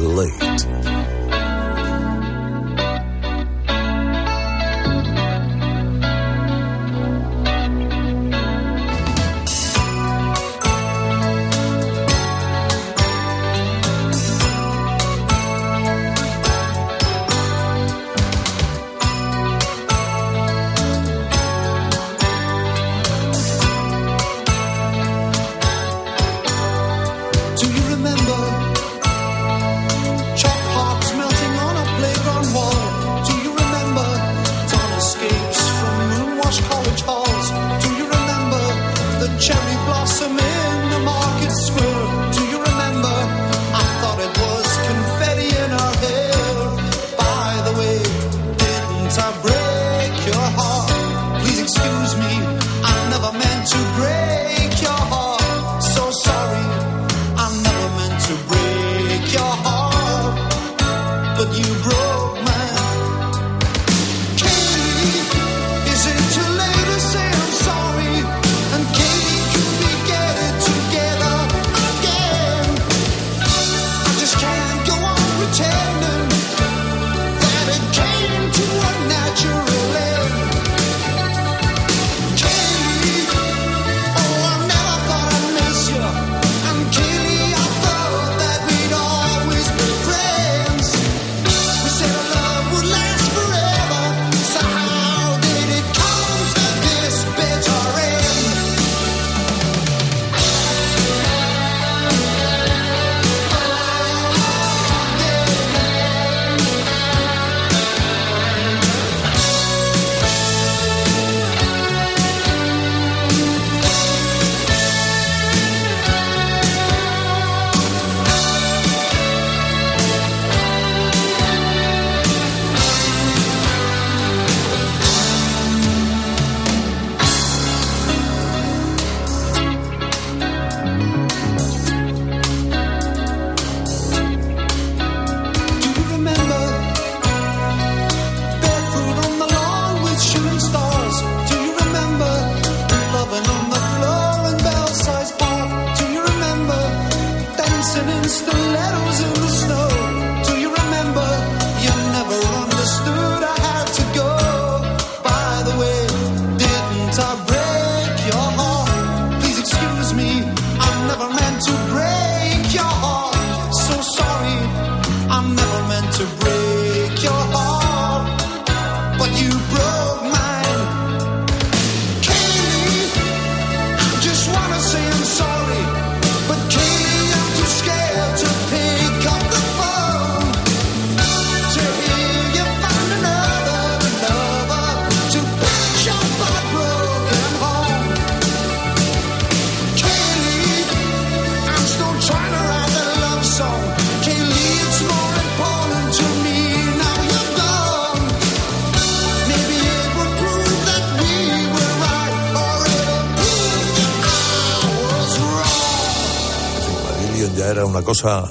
una 207.93 208.03
cosa, 208.03 208.51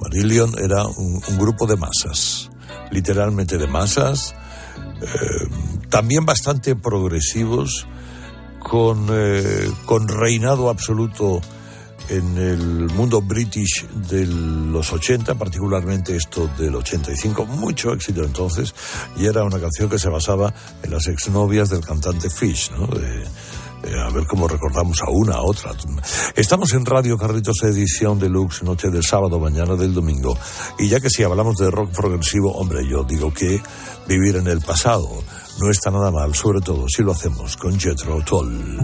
Marillion 0.00 0.54
era 0.58 0.86
un, 0.86 1.20
grupo 1.36 1.66
de 1.66 1.76
masas, 1.76 2.48
literalmente 2.90 3.58
de 3.58 3.66
masas, 3.66 4.34
eh, 5.02 5.48
también 5.90 6.24
bastante 6.24 6.74
progresivos, 6.74 7.86
con, 8.60 9.08
eh, 9.10 9.70
con 9.84 10.08
reinado 10.08 10.70
absoluto 10.70 11.42
en 12.08 12.38
el 12.38 12.88
mundo 12.94 13.20
british 13.20 13.86
de 14.08 14.26
los 14.26 14.94
80, 14.94 15.34
particularmente 15.34 16.16
esto 16.16 16.48
del 16.58 16.74
85, 16.74 17.44
mucho 17.44 17.92
éxito 17.92 18.24
entonces, 18.24 18.74
y 19.18 19.26
era 19.26 19.44
una 19.44 19.60
canción 19.60 19.90
que 19.90 19.98
se 19.98 20.08
basaba 20.08 20.54
en 20.82 20.90
las 20.90 21.06
exnovias 21.06 21.68
del 21.68 21.84
cantante 21.84 22.30
Fish, 22.30 22.70
¿no? 22.70 22.88
Eh, 23.84 23.94
a 23.98 24.10
ver 24.10 24.26
cómo 24.26 24.48
recordamos 24.48 25.00
a 25.02 25.10
una, 25.10 25.34
a 25.34 25.42
otra. 25.42 25.72
Estamos 26.34 26.72
en 26.72 26.84
Radio 26.84 27.16
Carritos, 27.16 27.62
edición 27.62 28.18
deluxe, 28.18 28.64
noche 28.64 28.90
del 28.90 29.04
sábado, 29.04 29.38
mañana 29.38 29.76
del 29.76 29.94
domingo. 29.94 30.36
Y 30.78 30.88
ya 30.88 31.00
que 31.00 31.10
si 31.10 31.22
hablamos 31.22 31.56
de 31.56 31.70
rock 31.70 31.92
progresivo, 31.92 32.52
hombre, 32.56 32.86
yo 32.88 33.04
digo 33.04 33.32
que 33.32 33.62
vivir 34.08 34.36
en 34.36 34.48
el 34.48 34.60
pasado 34.60 35.08
no 35.60 35.70
está 35.70 35.90
nada 35.90 36.10
mal, 36.10 36.34
sobre 36.34 36.60
todo 36.60 36.88
si 36.88 37.02
lo 37.02 37.12
hacemos 37.12 37.56
con 37.56 37.78
Jethro 37.78 38.22
Toll. 38.24 38.78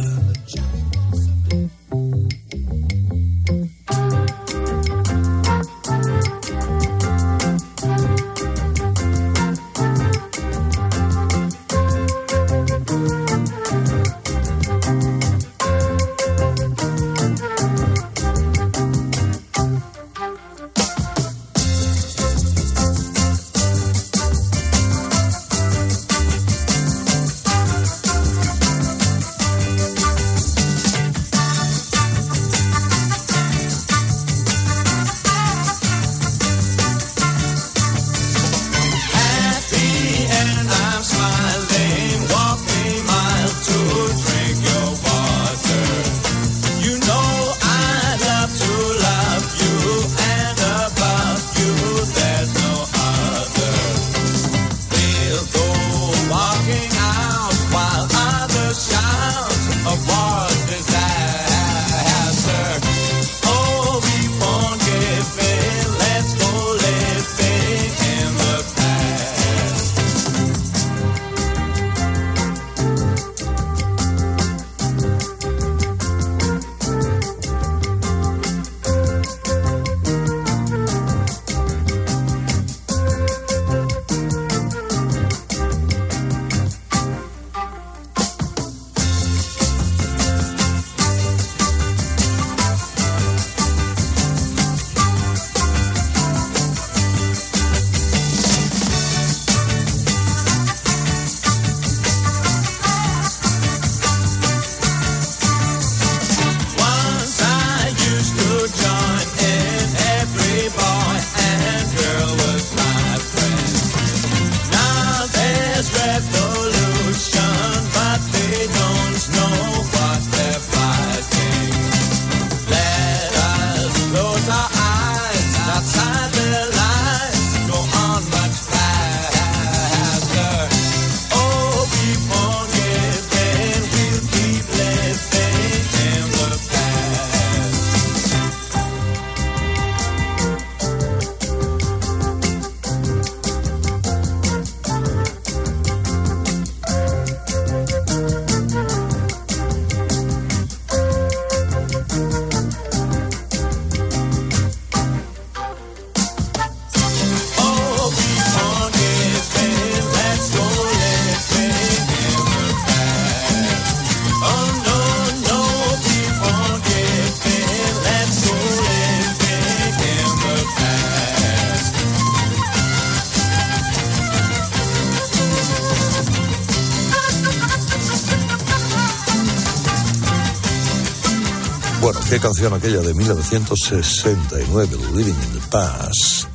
Qué 182.29 182.41
canción 182.41 182.73
aquella 182.73 183.01
de 183.01 183.13
1969, 183.13 184.97
Living 185.15 185.35
in 185.35 185.53
the 185.53 185.69
Past. 185.71 186.49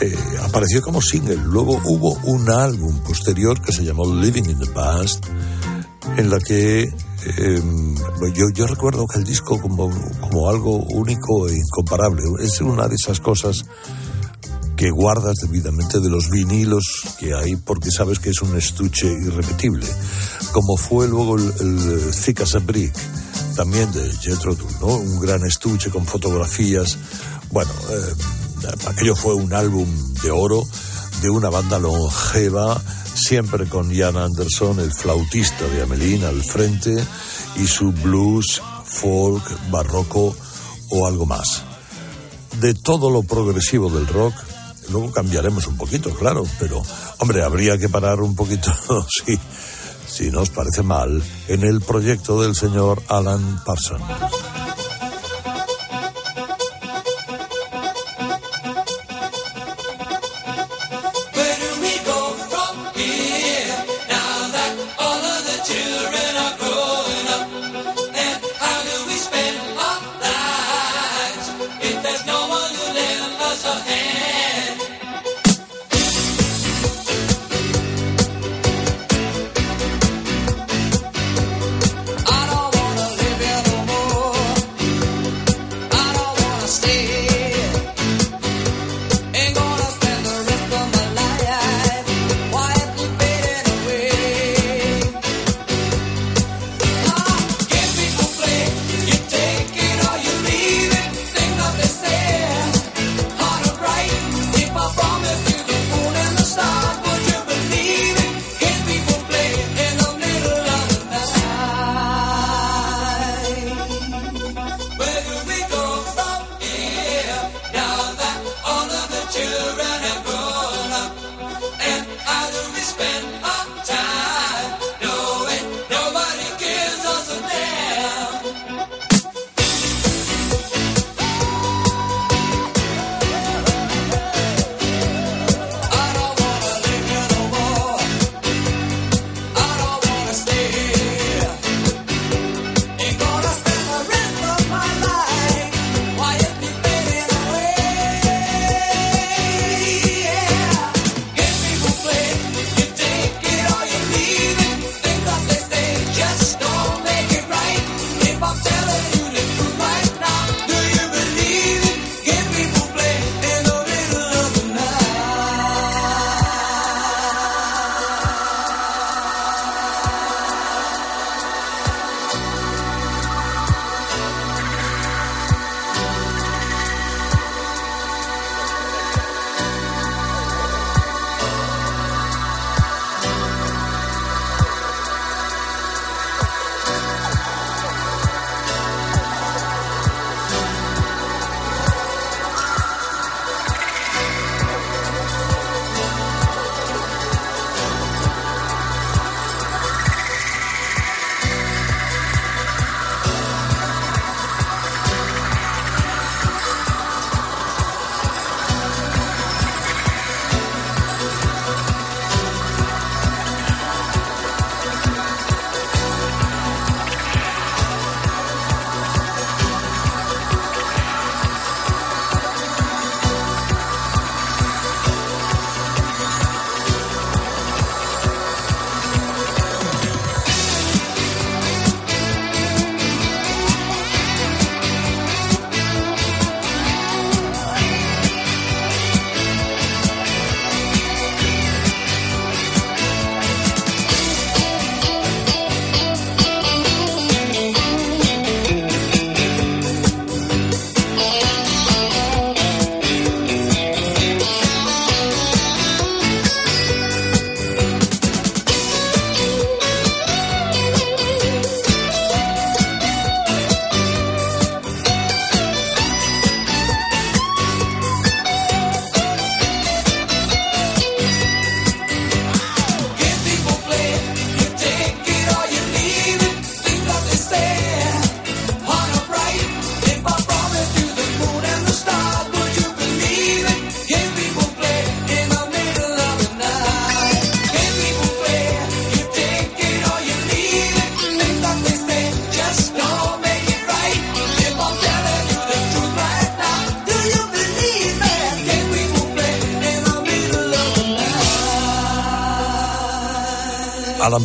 Eh, 0.00 0.14
apareció 0.42 0.82
como 0.82 1.00
single. 1.00 1.36
Luego 1.36 1.80
hubo 1.86 2.12
un 2.24 2.50
álbum 2.50 3.02
posterior 3.02 3.60
que 3.62 3.72
se 3.72 3.84
llamó 3.84 4.04
Living 4.14 4.44
in 4.44 4.58
the 4.58 4.66
Past, 4.66 5.26
en 6.18 6.28
la 6.28 6.38
que 6.38 6.82
em, 6.82 7.94
yo, 8.54 8.66
recuerdo 8.66 9.06
que 9.06 9.18
el 9.18 9.24
disco 9.24 9.58
como, 9.58 9.90
algo 10.48 10.76
único 10.76 11.48
e 11.48 11.56
incomparable. 11.56 12.22
Es 12.40 12.60
una 12.60 12.86
de 12.86 12.96
esas 12.96 13.18
cosas 13.18 13.64
que 14.76 14.90
guardas 14.90 15.36
debidamente 15.42 16.00
de 16.00 16.10
los 16.10 16.28
vinilos 16.28 16.84
que 17.18 17.34
hay 17.34 17.56
porque 17.56 17.90
sabes 17.90 18.18
que 18.18 18.30
es 18.30 18.42
un 18.42 18.56
estuche 18.56 19.06
irrepetible, 19.06 19.86
como 20.52 20.76
fue 20.76 21.08
luego 21.08 21.36
el, 21.36 21.52
el 21.60 22.10
Thick 22.12 22.42
as 22.42 22.54
a 22.54 22.58
Brick 22.58 22.94
también 23.60 23.92
de 23.92 24.10
Jethro 24.16 24.56
Tull, 24.56 24.72
¿no? 24.80 24.86
Un 24.86 25.20
gran 25.20 25.44
estuche 25.44 25.90
con 25.90 26.06
fotografías. 26.06 26.96
Bueno, 27.50 27.70
eh, 27.90 28.68
aquello 28.86 29.14
fue 29.14 29.34
un 29.34 29.52
álbum 29.52 29.86
de 30.22 30.30
oro 30.30 30.66
de 31.20 31.28
una 31.28 31.50
banda 31.50 31.78
longeva, 31.78 32.80
siempre 33.12 33.66
con 33.66 33.90
Ian 33.90 34.16
Anderson, 34.16 34.80
el 34.80 34.90
flautista 34.90 35.66
de 35.66 35.82
Amelín, 35.82 36.24
al 36.24 36.42
frente, 36.42 37.04
y 37.56 37.66
su 37.66 37.92
blues, 37.92 38.62
folk, 38.86 39.44
barroco 39.70 40.34
o 40.92 41.06
algo 41.06 41.26
más. 41.26 41.62
De 42.62 42.72
todo 42.72 43.10
lo 43.10 43.24
progresivo 43.24 43.90
del 43.90 44.06
rock, 44.06 44.32
luego 44.88 45.12
cambiaremos 45.12 45.66
un 45.66 45.76
poquito, 45.76 46.14
claro, 46.14 46.46
pero, 46.58 46.80
hombre, 47.18 47.44
habría 47.44 47.76
que 47.76 47.90
parar 47.90 48.22
un 48.22 48.34
poquito, 48.34 48.72
sí, 49.26 49.38
si 50.10 50.30
no 50.30 50.40
os 50.42 50.50
parece 50.50 50.82
mal, 50.82 51.22
en 51.48 51.62
el 51.62 51.80
proyecto 51.80 52.42
del 52.42 52.54
señor 52.54 53.02
Alan 53.08 53.62
Parsons. 53.64 54.49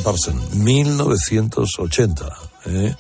Alan 0.06 0.14
Parsons, 0.14 0.54
1980. 0.54 2.26
¿eh? 2.66 2.96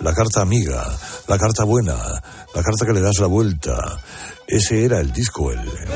La 0.00 0.12
carta 0.12 0.40
amiga, 0.40 0.84
la 1.28 1.38
carta 1.38 1.62
buena, 1.64 1.94
la 1.94 2.62
carta 2.62 2.86
que 2.86 2.92
le 2.92 3.00
das 3.00 3.20
la 3.20 3.28
vuelta. 3.28 4.00
Ese 4.48 4.84
era 4.84 4.98
el 4.98 5.12
disco, 5.12 5.52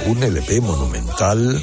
un 0.07 0.22
LP 0.22 0.61
monumental, 0.61 1.61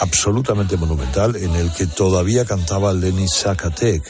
absolutamente 0.00 0.76
monumental, 0.76 1.36
en 1.36 1.54
el 1.54 1.72
que 1.72 1.86
todavía 1.86 2.44
cantaba 2.44 2.92
Lenny 2.92 3.28
Sakatek 3.28 4.02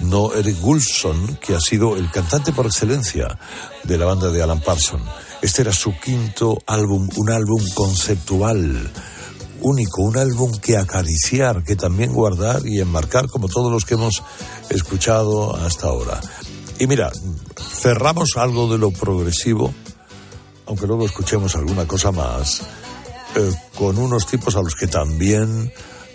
no 0.00 0.34
Eric 0.34 0.60
Gulson, 0.60 1.38
que 1.40 1.54
ha 1.54 1.60
sido 1.60 1.96
el 1.96 2.10
cantante 2.10 2.52
por 2.52 2.66
excelencia 2.66 3.38
de 3.84 3.96
la 3.96 4.04
banda 4.04 4.30
de 4.30 4.42
Alan 4.42 4.60
Parsons. 4.60 5.08
Este 5.40 5.62
era 5.62 5.72
su 5.72 5.98
quinto 5.98 6.58
álbum, 6.66 7.08
un 7.16 7.30
álbum 7.30 7.62
conceptual, 7.74 8.90
único, 9.60 10.02
un 10.02 10.16
álbum 10.16 10.52
que 10.58 10.76
acariciar, 10.76 11.64
que 11.64 11.76
también 11.76 12.12
guardar 12.12 12.66
y 12.66 12.80
enmarcar 12.80 13.28
como 13.28 13.48
todos 13.48 13.70
los 13.70 13.84
que 13.84 13.94
hemos 13.94 14.22
escuchado 14.70 15.56
hasta 15.56 15.86
ahora. 15.86 16.20
Y 16.78 16.86
mira, 16.86 17.10
cerramos 17.56 18.36
algo 18.36 18.70
de 18.70 18.78
lo 18.78 18.90
progresivo, 18.90 19.72
aunque 20.66 20.86
luego 20.86 21.06
escuchemos 21.06 21.54
alguna 21.54 21.86
cosa 21.86 22.10
más, 22.10 22.62
eh, 23.36 23.52
con 23.76 23.98
unos 23.98 24.26
tipos 24.26 24.56
a 24.56 24.62
los 24.62 24.74
que 24.74 24.86
también 24.86 25.72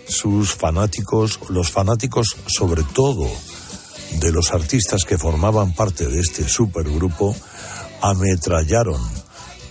sus 0.07 0.53
fanáticos, 0.53 1.39
los 1.49 1.71
fanáticos 1.71 2.35
sobre 2.47 2.83
todo 2.83 3.27
de 4.19 4.31
los 4.31 4.51
artistas 4.51 5.05
que 5.05 5.17
formaban 5.17 5.73
parte 5.73 6.07
de 6.07 6.19
este 6.19 6.47
supergrupo, 6.47 7.35
ametrallaron 8.01 9.01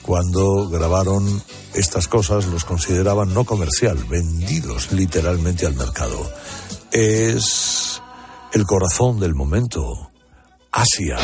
cuando 0.03 0.69
grabaron 0.69 1.43
estas 1.75 2.09
cosas, 2.09 2.47
los 2.47 2.65
consideraban 2.65 3.33
no 3.35 3.45
comercial, 3.45 3.97
vendidos 4.05 4.93
literalmente 4.93 5.67
al 5.67 5.75
mercado. 5.75 6.31
Es 6.91 8.03
el 8.53 8.65
corazón 8.65 9.21
del 9.21 9.35
momento, 9.35 10.11
Asia. 10.73 11.19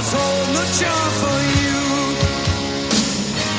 Disco 0.00 0.10
hotspots 0.10 0.12
hold 0.12 0.48
no 0.54 0.62
charm 0.78 1.10
for 1.20 1.38
you. 1.60 1.78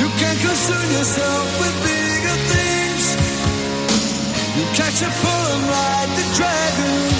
You 0.01 0.09
can't 0.19 0.39
concern 0.39 0.91
yourself 0.91 1.59
with 1.59 1.75
bigger 1.83 2.37
things. 2.53 3.05
You 4.57 4.63
catch 4.73 5.01
a 5.01 5.09
pull 5.21 5.45
and 5.53 5.63
ride 5.69 6.09
the 6.17 6.25
dragon's 6.35 7.10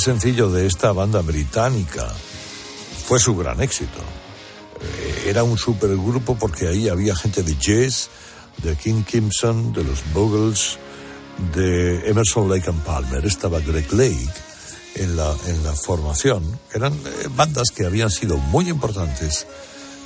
sencillo 0.00 0.50
de 0.50 0.66
esta 0.66 0.92
banda 0.92 1.20
británica. 1.22 2.08
Fue 3.06 3.18
su 3.18 3.36
gran 3.36 3.60
éxito. 3.60 4.00
Eh, 4.80 5.24
Era 5.28 5.44
un 5.44 5.58
supergrupo 5.58 6.36
porque 6.36 6.68
ahí 6.68 6.88
había 6.88 7.14
gente 7.14 7.42
de 7.42 7.56
Jazz, 7.56 8.08
de 8.62 8.76
King 8.76 9.02
Crimson, 9.02 9.72
de 9.72 9.84
los 9.84 10.00
Bogles, 10.12 10.78
de 11.54 12.08
Emerson 12.08 12.48
Lake 12.48 12.68
and 12.68 12.82
Palmer. 12.82 13.24
Estaba 13.24 13.60
Greg 13.60 13.92
Lake 13.92 14.30
en 14.96 15.16
la, 15.16 15.34
en 15.46 15.62
la 15.64 15.72
formación. 15.74 16.58
Eran 16.72 16.92
eh, 16.94 17.28
bandas 17.34 17.70
que 17.70 17.86
habían 17.86 18.10
sido 18.10 18.36
muy 18.38 18.68
importantes, 18.68 19.46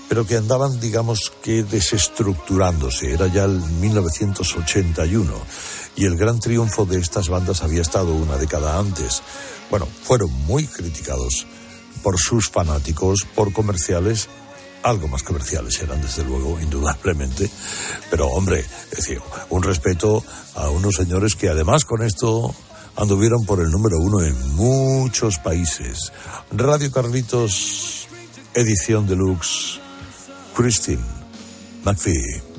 pero 0.09 0.27
que 0.27 0.37
andaban, 0.37 0.81
digamos, 0.81 1.33
que 1.43 1.63
desestructurándose. 1.63 3.13
Era 3.13 3.27
ya 3.27 3.45
el 3.45 3.61
1981 3.61 5.33
y 5.97 6.05
el 6.05 6.17
gran 6.17 6.41
triunfo 6.41 6.85
de 6.85 6.99
estas 6.99 7.29
bandas 7.29 7.63
había 7.63 7.83
estado 7.83 8.15
una 8.15 8.37
década 8.37 8.79
antes. 8.79 9.23
Bueno, 9.71 9.87
fueron 10.03 10.33
muy 10.47 10.67
criticados 10.67 11.47
por 12.03 12.19
sus 12.19 12.51
fanáticos, 12.51 13.27
por 13.35 13.53
comerciales 13.53 14.29
algo 14.85 15.09
más 15.09 15.23
comerciales 15.23 15.81
eran, 15.81 16.01
desde 16.03 16.25
luego, 16.25 16.61
indudablemente. 16.61 17.51
Pero, 18.11 18.29
hombre, 18.29 18.61
es 18.91 18.99
decir, 18.99 19.21
un 19.49 19.63
respeto 19.63 20.23
a 20.55 20.69
unos 20.69 20.97
señores 20.97 21.35
que 21.35 21.49
además 21.49 21.85
con 21.85 22.03
esto 22.03 22.55
anduvieron 22.97 23.45
por 23.47 23.61
el 23.61 23.71
número 23.71 23.99
uno 23.99 24.23
en 24.23 24.55
muchos 24.55 25.39
países. 25.39 26.13
Radio 26.53 26.93
Carlitos, 26.93 28.07
edición 28.53 29.07
deluxe, 29.07 29.81
Christine 30.55 31.03
McPhee. 31.85 32.54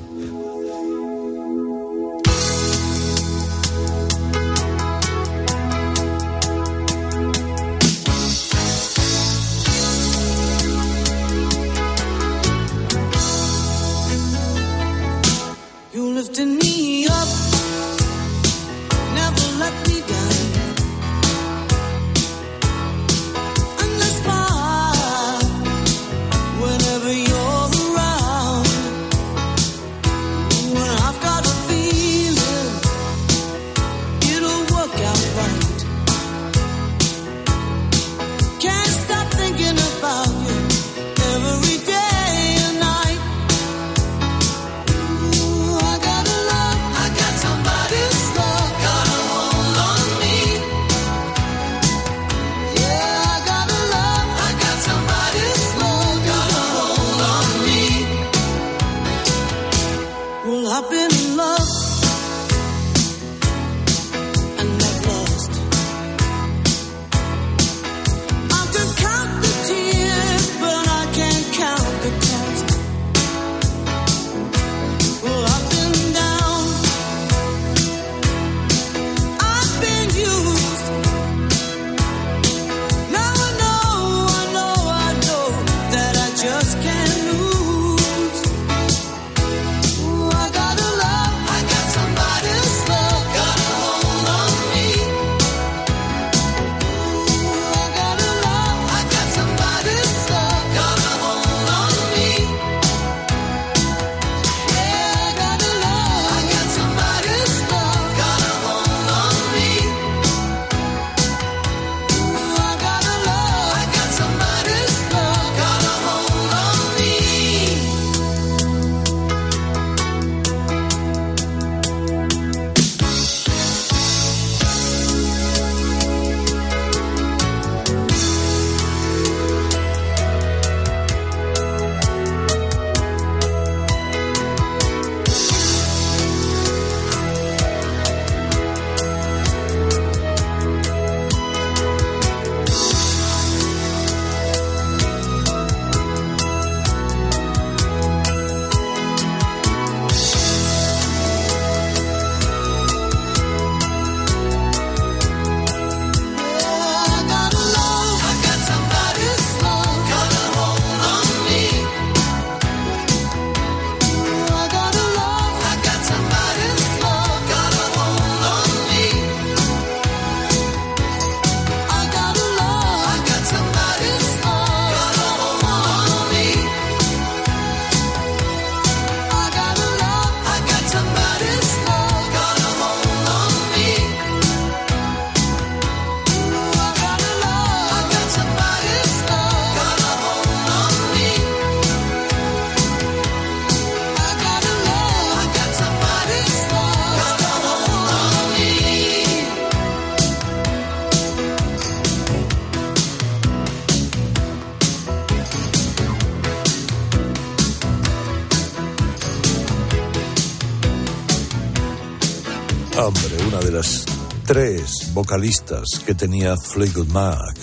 Vocalistas 215.16 215.98
que 216.04 216.14
tenía 216.14 216.56
Fleetwood 216.58 217.08
Mac, 217.08 217.56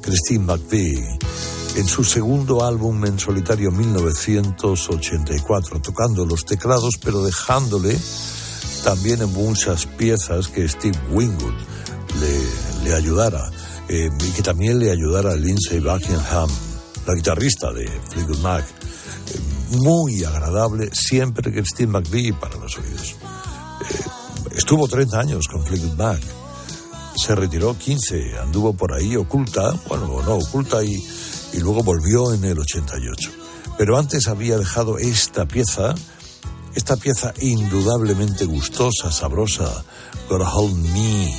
Christine 0.00 0.44
McVie, 0.44 1.18
en 1.74 1.88
su 1.88 2.04
segundo 2.04 2.64
álbum 2.64 3.04
en 3.04 3.18
solitario 3.18 3.72
1984, 3.72 5.82
tocando 5.82 6.24
los 6.24 6.44
teclados, 6.44 6.94
pero 7.02 7.24
dejándole 7.24 7.98
también 8.84 9.22
en 9.22 9.32
muchas 9.32 9.86
piezas 9.86 10.46
que 10.46 10.68
Steve 10.68 10.96
Wingwood 11.10 11.54
le, 12.84 12.94
ayudara, 12.94 13.50
eh, 13.88 14.08
y 14.24 14.30
que 14.30 14.42
también 14.42 14.78
le 14.78 14.92
ayudara 14.92 15.32
a 15.32 15.36
Lindsay 15.36 15.80
Buckingham, 15.80 16.48
la 17.08 17.14
guitarrista 17.16 17.72
de 17.72 17.90
Fleetwood 18.10 18.38
Mac. 18.38 18.64
Eh, 18.64 19.40
muy 19.78 20.22
agradable, 20.22 20.90
siempre 20.92 21.52
Christine 21.52 21.90
McVie 21.90 22.34
para 22.34 22.56
los 22.56 22.78
oídos. 22.78 23.16
Estuvo 24.56 24.86
30 24.86 25.18
años 25.18 25.48
con 25.48 25.64
Fleetwood 25.64 25.96
Mac. 25.96 26.43
Se 27.16 27.34
retiró 27.34 27.76
15, 27.78 28.38
anduvo 28.38 28.72
por 28.72 28.92
ahí 28.92 29.16
oculta, 29.16 29.74
bueno, 29.88 30.22
no 30.22 30.34
oculta 30.34 30.82
y, 30.82 31.02
y 31.52 31.60
luego 31.60 31.82
volvió 31.82 32.32
en 32.32 32.44
el 32.44 32.58
88. 32.58 33.30
Pero 33.78 33.98
antes 33.98 34.28
había 34.28 34.58
dejado 34.58 34.98
esta 34.98 35.46
pieza, 35.46 35.94
esta 36.74 36.96
pieza 36.96 37.32
indudablemente 37.40 38.44
gustosa, 38.44 39.10
sabrosa, 39.10 39.84
Gotta 40.28 40.48
Hold 40.52 40.76
Me, 40.92 41.34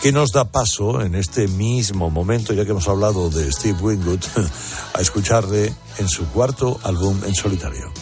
que 0.00 0.12
nos 0.12 0.30
da 0.32 0.44
paso 0.44 1.00
en 1.00 1.14
este 1.14 1.48
mismo 1.48 2.10
momento, 2.10 2.52
ya 2.52 2.64
que 2.64 2.72
hemos 2.72 2.88
hablado 2.88 3.30
de 3.30 3.50
Steve 3.52 3.78
Winwood, 3.80 4.20
a 4.94 5.00
escucharle 5.00 5.74
en 5.98 6.08
su 6.08 6.26
cuarto 6.26 6.78
álbum 6.82 7.18
en 7.24 7.34
solitario. 7.34 7.92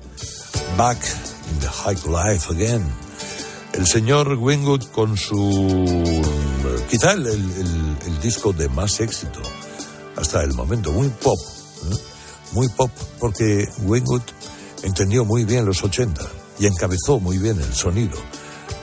Back 0.77 1.01
in 1.49 1.57
the 1.61 1.67
High 1.67 1.97
Life 2.05 2.53
Again. 2.53 2.85
El 3.73 3.87
señor 3.87 4.37
Wingwood 4.37 4.83
con 4.91 5.17
su... 5.17 6.21
quizá 6.91 7.13
el, 7.13 8.19
disco 8.21 8.53
de 8.53 8.69
más 8.69 8.99
éxito 8.99 9.41
hasta 10.15 10.43
el 10.43 10.53
momento, 10.53 10.91
muy 10.91 11.09
pop. 11.09 11.39
¿eh? 11.39 11.95
Muy 12.51 12.69
pop 12.69 12.91
porque 13.17 13.67
Wingwood 13.81 14.21
entendió 14.83 15.25
muy 15.25 15.43
bien 15.43 15.65
los 15.65 15.83
80 15.83 16.21
y 16.59 16.67
encabezó 16.67 17.19
muy 17.19 17.39
bien 17.39 17.59
el 17.59 17.73
sonido 17.73 18.19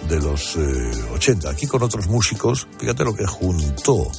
de 0.08 0.18
los 0.18 0.56
eh, 0.56 0.90
80. 1.12 1.50
Aquí 1.50 1.68
con 1.68 1.84
otros 1.84 2.08
músicos, 2.08 2.66
fíjate 2.80 3.04
lo 3.04 3.14
que 3.14 3.26
juntó 3.26 4.10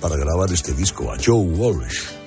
para 0.00 0.16
grabar 0.16 0.52
este 0.52 0.72
disco 0.72 1.12
a 1.12 1.16
Joe 1.24 1.44
Walsh 1.44 2.21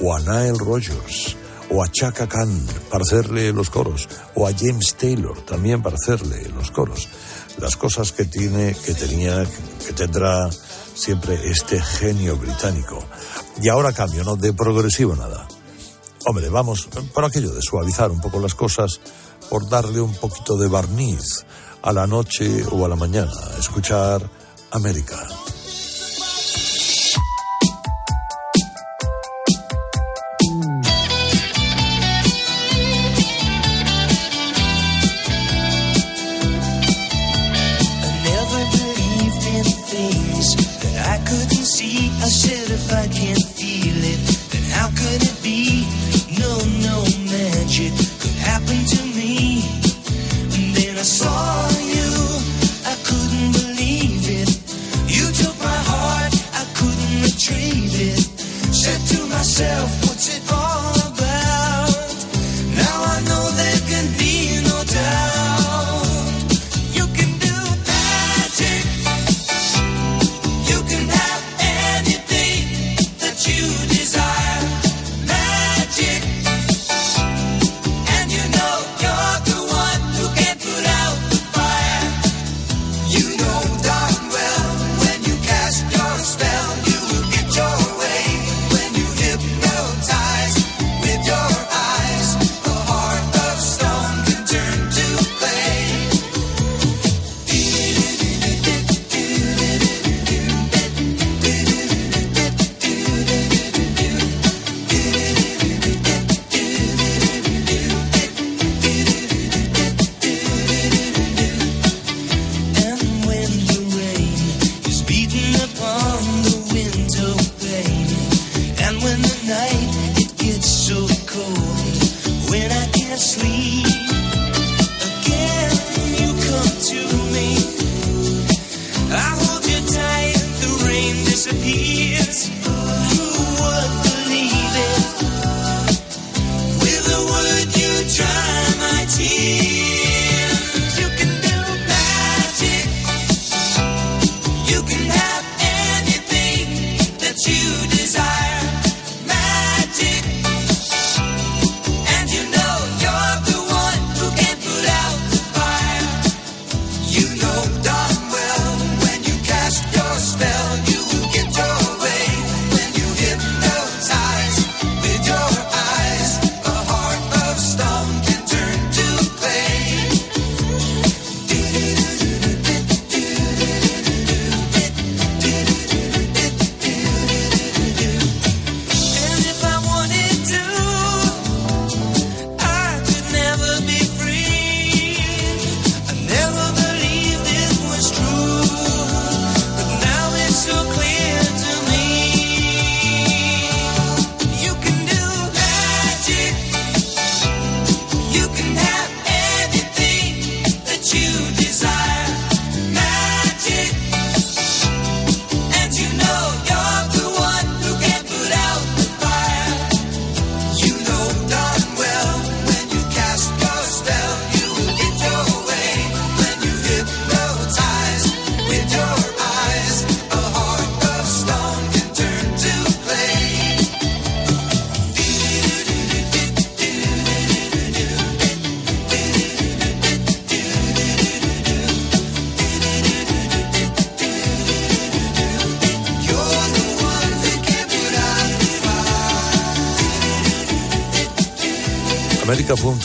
o 0.00 0.14
a 0.14 0.20
Nile 0.20 0.58
Rodgers 0.58 1.36
o 1.70 1.82
a 1.82 1.88
Chaka 1.90 2.28
Khan 2.28 2.66
para 2.90 3.02
hacerle 3.02 3.52
los 3.52 3.70
coros 3.70 4.08
o 4.34 4.46
a 4.46 4.52
James 4.52 4.94
Taylor 4.96 5.40
también 5.42 5.82
para 5.82 5.96
hacerle 5.96 6.48
los 6.50 6.70
coros. 6.70 7.08
Las 7.58 7.76
cosas 7.76 8.12
que 8.12 8.24
tiene, 8.24 8.74
que 8.74 8.94
tenía, 8.94 9.44
que 9.86 9.92
tendrá 9.92 10.50
siempre 10.94 11.38
este 11.48 11.80
genio 11.80 12.36
británico. 12.36 13.04
Y 13.62 13.68
ahora 13.68 13.92
cambio, 13.92 14.24
¿no? 14.24 14.36
De 14.36 14.52
progresivo 14.52 15.14
nada. 15.14 15.46
Hombre, 16.26 16.48
vamos, 16.48 16.88
por 17.12 17.24
aquello 17.24 17.52
de 17.52 17.62
suavizar 17.62 18.10
un 18.10 18.20
poco 18.20 18.40
las 18.40 18.54
cosas, 18.54 19.00
por 19.50 19.68
darle 19.68 20.00
un 20.00 20.14
poquito 20.14 20.56
de 20.56 20.68
barniz 20.68 21.44
a 21.82 21.92
la 21.92 22.06
noche 22.06 22.64
o 22.70 22.84
a 22.84 22.88
la 22.88 22.96
mañana, 22.96 23.32
escuchar 23.58 24.28
América. 24.70 25.28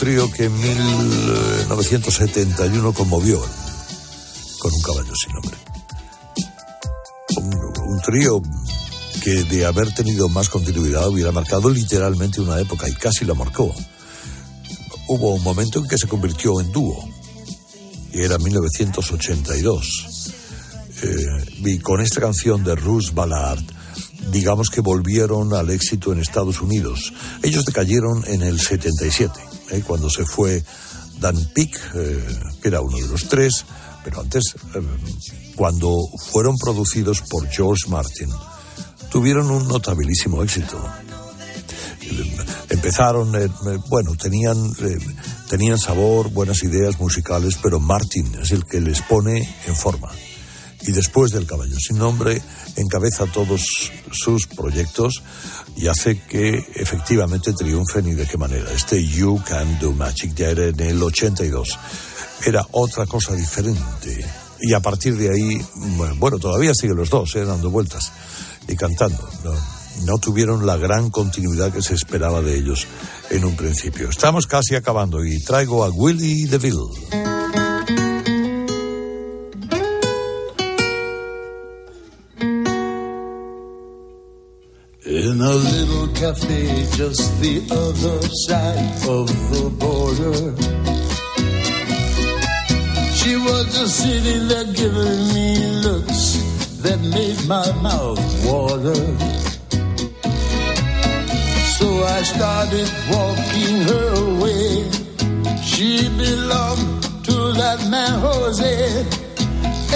Trío 0.00 0.32
que 0.32 0.44
en 0.44 0.58
1971 0.58 2.94
conmovió 2.94 3.38
con 4.58 4.72
un 4.72 4.80
caballo 4.80 5.12
sin 5.14 5.34
nombre. 5.34 5.58
Un, 7.36 8.00
trío 8.00 8.40
que 9.22 9.44
de 9.44 9.66
haber 9.66 9.92
tenido 9.92 10.30
más 10.30 10.48
continuidad 10.48 11.06
hubiera 11.08 11.32
marcado 11.32 11.68
literalmente 11.68 12.40
una 12.40 12.58
época 12.58 12.88
y 12.88 12.94
casi 12.94 13.26
la 13.26 13.34
marcó. 13.34 13.74
Hubo 15.06 15.34
un 15.34 15.42
momento 15.42 15.80
en 15.80 15.86
que 15.86 15.98
se 15.98 16.08
convirtió 16.08 16.62
en 16.62 16.72
dúo 16.72 17.06
y 18.10 18.22
era 18.22 18.38
1982. 18.38 20.32
Eh, 21.02 21.26
y 21.58 21.78
con 21.78 22.00
esta 22.00 22.22
canción 22.22 22.64
de 22.64 22.74
Ruth 22.74 23.12
Ballard 23.12 23.62
digamos 24.32 24.70
que 24.70 24.80
volvieron 24.80 25.52
al 25.52 25.68
éxito 25.68 26.10
en 26.12 26.20
Estados 26.20 26.62
Unidos. 26.62 27.12
Ellos 27.42 27.66
decayeron 27.66 28.24
en 28.26 28.40
el 28.42 28.60
77, 28.60 29.49
¿eh? 29.70 29.82
cuando 29.86 30.10
se 30.10 30.24
fue 30.24 30.62
Dan 31.18 31.36
Peek, 31.54 31.76
eh, 31.94 32.38
que 32.62 32.68
era 32.68 32.80
uno 32.80 32.96
de 32.96 33.08
los 33.08 33.28
tres, 33.28 33.64
pero 34.04 34.20
antes, 34.20 34.54
eh, 34.74 34.80
cuando 35.56 35.96
fueron 36.30 36.56
producidos 36.58 37.22
por 37.22 37.48
George 37.48 37.88
Martin, 37.88 38.30
tuvieron 39.10 39.50
un 39.50 39.68
notabilísimo 39.68 40.42
éxito. 40.42 40.82
Empezaron, 42.68 43.32
bueno, 43.88 44.16
tenían, 44.16 44.72
tenían 45.48 45.78
sabor, 45.78 46.30
buenas 46.30 46.62
ideas 46.64 46.98
musicales, 46.98 47.56
pero 47.62 47.78
Martin 47.78 48.34
es 48.42 48.50
el 48.52 48.64
que 48.64 48.80
les 48.80 49.00
pone 49.02 49.48
en 49.66 49.76
forma. 49.76 50.10
Y 50.82 50.92
después 50.92 51.30
del 51.32 51.46
Caballo 51.46 51.76
Sin 51.78 51.98
Nombre, 51.98 52.40
encabeza 52.76 53.26
todos 53.26 53.90
sus 54.10 54.46
proyectos 54.46 55.22
y 55.76 55.86
hace 55.88 56.20
que 56.20 56.54
efectivamente 56.74 57.52
triunfen 57.52 58.06
y 58.06 58.14
de 58.14 58.26
qué 58.26 58.38
manera. 58.38 58.72
Este 58.72 59.04
You 59.04 59.42
Can 59.46 59.78
Do 59.78 59.92
Magic 59.92 60.34
ya 60.34 60.50
era 60.50 60.66
en 60.66 60.80
el 60.80 61.02
82. 61.02 61.78
Era 62.46 62.66
otra 62.72 63.06
cosa 63.06 63.34
diferente. 63.34 64.24
Y 64.62 64.72
a 64.74 64.80
partir 64.80 65.16
de 65.16 65.30
ahí, 65.30 65.60
bueno, 66.18 66.38
todavía 66.38 66.74
siguen 66.74 66.96
los 66.96 67.10
dos, 67.10 67.34
eh, 67.36 67.44
dando 67.44 67.70
vueltas 67.70 68.12
y 68.68 68.76
cantando. 68.76 69.28
No, 69.44 69.52
no 70.04 70.18
tuvieron 70.18 70.66
la 70.66 70.76
gran 70.76 71.10
continuidad 71.10 71.72
que 71.72 71.82
se 71.82 71.94
esperaba 71.94 72.42
de 72.42 72.56
ellos 72.56 72.86
en 73.30 73.44
un 73.44 73.56
principio. 73.56 74.10
Estamos 74.10 74.46
casi 74.46 74.74
acabando 74.74 75.24
y 75.24 75.42
traigo 75.42 75.84
a 75.84 75.90
Willie 75.90 76.46
DeVille. 76.46 77.29
Cafe 86.20 86.84
just 87.00 87.40
the 87.40 87.56
other 87.72 88.20
side 88.44 88.92
of 89.08 89.26
the 89.52 89.64
border. 89.80 90.36
She 93.16 93.36
was 93.36 93.68
a 93.80 93.88
city 93.88 94.36
that 94.52 94.66
giving 94.76 95.22
me 95.32 95.48
looks 95.80 96.20
that 96.84 97.00
made 97.16 97.40
my 97.48 97.68
mouth 97.80 98.20
water. 98.44 99.00
So 101.78 101.88
I 102.04 102.20
started 102.34 102.88
walking 103.14 103.76
her 103.90 104.12
way. 104.42 104.68
She 105.64 106.06
belonged 106.18 107.02
to 107.28 107.36
that 107.60 107.80
man 107.88 108.18
Jose. 108.20 108.76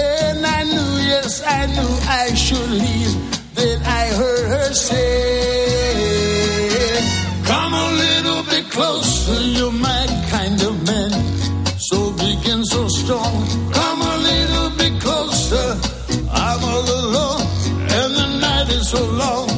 And 0.01 0.47
I 0.47 0.65
knew, 0.73 0.93
yes, 1.13 1.43
I 1.45 1.67
knew 1.67 1.93
I 2.09 2.33
should 2.33 2.71
leave. 2.71 3.15
Then 3.55 3.83
I 3.83 4.07
heard 4.21 4.47
her 4.49 4.73
say, 4.73 5.74
Come 7.55 7.73
a 7.73 7.89
little 8.05 8.43
bit 8.53 8.67
closer, 8.77 9.41
you're 9.57 9.79
my 9.91 10.07
kind 10.29 10.61
of 10.69 10.75
man. 10.89 11.13
So 11.79 11.99
big 12.23 12.41
and 12.49 12.67
so 12.67 12.89
strong. 12.89 13.35
Come 13.79 14.01
a 14.15 14.17
little 14.31 14.71
bit 14.81 14.95
closer. 15.01 15.69
I'm 16.33 16.61
all 16.73 16.87
alone, 17.01 17.47
and 17.99 18.11
the 18.21 18.29
night 18.47 18.69
is 18.77 18.85
so 18.95 19.03
long. 19.23 19.49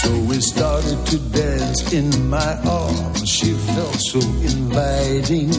So 0.00 0.10
we 0.28 0.36
started 0.40 0.98
to 1.10 1.18
dance 1.40 1.92
in 1.92 2.08
my 2.28 2.52
arms. 2.80 3.28
She 3.28 3.50
felt 3.74 4.00
so 4.10 4.20
inviting. 4.52 5.52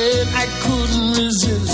And 0.00 0.28
I 0.42 0.46
couldn't 0.64 1.10
resist 1.22 1.65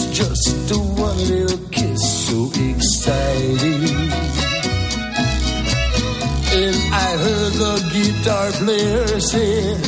guitar 8.23 8.53
player 8.53 9.03
on 9.03 9.83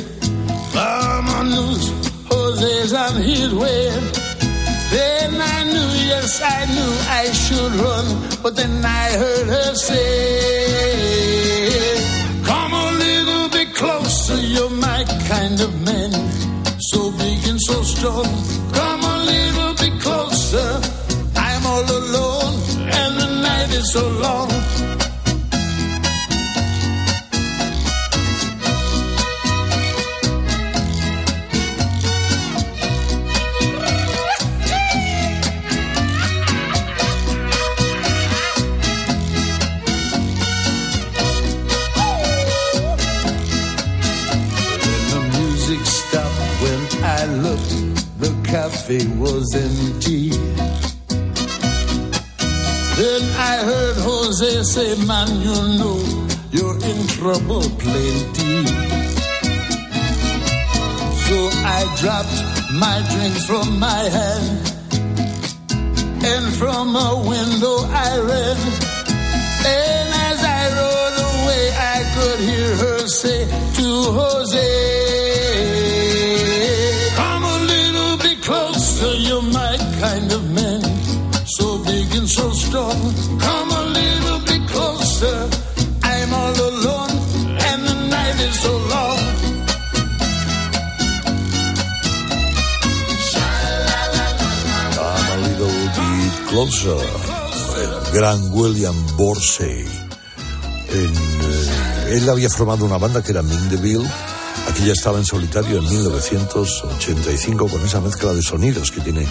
Vámonos, 0.74 1.85
Jose's 2.28 2.93
on 2.93 3.14
his 3.22 3.55
way. 3.55 3.91
Then 4.91 5.41
I 5.41 5.64
knew, 5.64 5.91
yes, 6.11 6.43
I 6.43 6.66
knew 6.74 6.93
I 7.20 7.30
should 7.32 7.74
run, 7.74 8.07
but 8.43 8.57
then 8.57 8.85
I 8.85 9.11
heard 9.22 9.47
her 9.47 9.74
say, 9.74 10.01
Come 12.43 12.72
a 12.72 12.91
little 13.05 13.49
bit 13.51 13.72
closer, 13.74 14.37
you're 14.41 14.70
my 14.70 15.05
kind 15.28 15.61
of 15.61 15.72
man, 15.87 16.12
so 16.91 17.12
big 17.12 17.47
and 17.47 17.61
so 17.61 17.82
strong. 17.82 18.26
Come 18.72 19.03
a 19.14 19.18
little 19.32 19.74
bit 19.74 20.01
closer, 20.01 20.80
I'm 21.37 21.66
all 21.66 21.85
alone, 21.85 22.55
and 22.99 23.16
the 23.20 23.28
night 23.43 23.70
is 23.70 23.93
so 23.93 24.09
long. 24.09 24.51
Cafe 48.85 49.07
was 49.18 49.55
empty. 49.55 50.28
Then 52.99 53.22
I 53.39 53.57
heard 53.64 53.97
Jose 53.97 54.62
say, 54.64 55.07
Man, 55.07 55.28
you 55.41 55.57
know 55.78 55.99
you're 56.51 56.76
in 56.91 57.07
trouble 57.07 57.62
plenty. 57.80 58.66
So 61.26 61.37
I 61.64 61.80
dropped 62.01 62.39
my 62.74 62.97
drink 63.12 63.35
from 63.47 63.78
my 63.78 64.03
hand, 64.18 64.49
and 66.22 66.55
from 66.55 66.95
a 66.95 67.24
window 67.26 67.76
I 67.89 68.18
ran. 68.28 68.59
And 69.66 70.09
as 70.28 70.41
I 70.45 70.62
rode 70.78 71.18
away, 71.32 71.64
I 71.72 71.99
could 72.14 72.41
hear 72.41 72.76
her 72.76 73.07
say 73.09 73.47
to 73.76 73.89
Jose, 74.18 75.03
so 81.46 81.78
big 81.84 82.14
and 82.16 82.28
so 82.28 82.50
strong. 82.52 82.98
Come 83.38 83.70
a 83.70 83.84
little 83.98 84.40
bit 84.40 84.68
closer. 84.68 85.64
El 97.76 98.12
gran 98.12 98.52
William 98.52 98.94
Borsey. 99.16 99.84
Eh, 100.88 101.11
él 102.11 102.28
había 102.28 102.48
formado 102.48 102.84
una 102.84 102.98
banda 102.98 103.22
que 103.22 103.32
era 103.32 103.42
Ming 103.42 103.68
DeVille. 103.68 104.09
Aquí 104.68 104.84
ya 104.86 104.92
estaba 104.92 105.18
en 105.18 105.24
solitario 105.24 105.78
en 105.78 105.88
1985 105.88 107.68
con 107.68 107.84
esa 107.84 108.00
mezcla 108.00 108.32
de 108.32 108.42
sonidos 108.42 108.90
que 108.90 109.00
tiene 109.00 109.26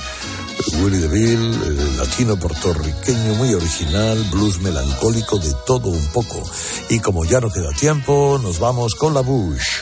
Willie 0.81 0.99
DeVille, 0.99 1.55
eh, 1.55 1.97
latino 1.97 2.37
puertorriqueño 2.37 3.35
muy 3.35 3.53
original, 3.53 4.23
blues 4.31 4.59
melancólico, 4.61 5.37
de 5.37 5.53
todo 5.65 5.89
un 5.89 6.07
poco. 6.07 6.41
Y 6.89 6.99
como 6.99 7.25
ya 7.25 7.39
no 7.39 7.51
queda 7.51 7.71
tiempo, 7.71 8.39
nos 8.41 8.59
vamos 8.59 8.95
con 8.95 9.13
la 9.13 9.21
Bush. 9.21 9.81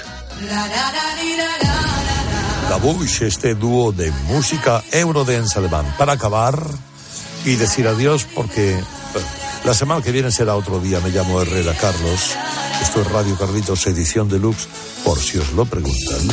La 2.70 2.78
Bush, 2.78 3.24
este 3.24 3.56
dúo 3.56 3.92
de 3.92 4.12
música 4.28 4.84
eurodance 4.92 5.60
alemán. 5.60 5.86
Para 5.98 6.14
acabar 6.14 6.60
y 7.46 7.56
decir 7.56 7.88
adiós 7.88 8.26
porque 8.36 8.82
la 9.64 9.74
semana 9.74 10.02
que 10.02 10.12
viene 10.12 10.32
será 10.32 10.56
otro 10.56 10.80
día. 10.80 11.00
Me 11.00 11.10
llamo 11.10 11.42
Herrera 11.42 11.74
Carlos. 11.80 12.36
Esto 12.82 13.02
es 13.02 13.12
Radio 13.12 13.38
Carlitos, 13.38 13.86
edición 13.88 14.28
deluxe, 14.28 14.68
por 15.04 15.20
si 15.20 15.38
os 15.38 15.52
lo 15.54 15.66
preguntan. 15.66 16.28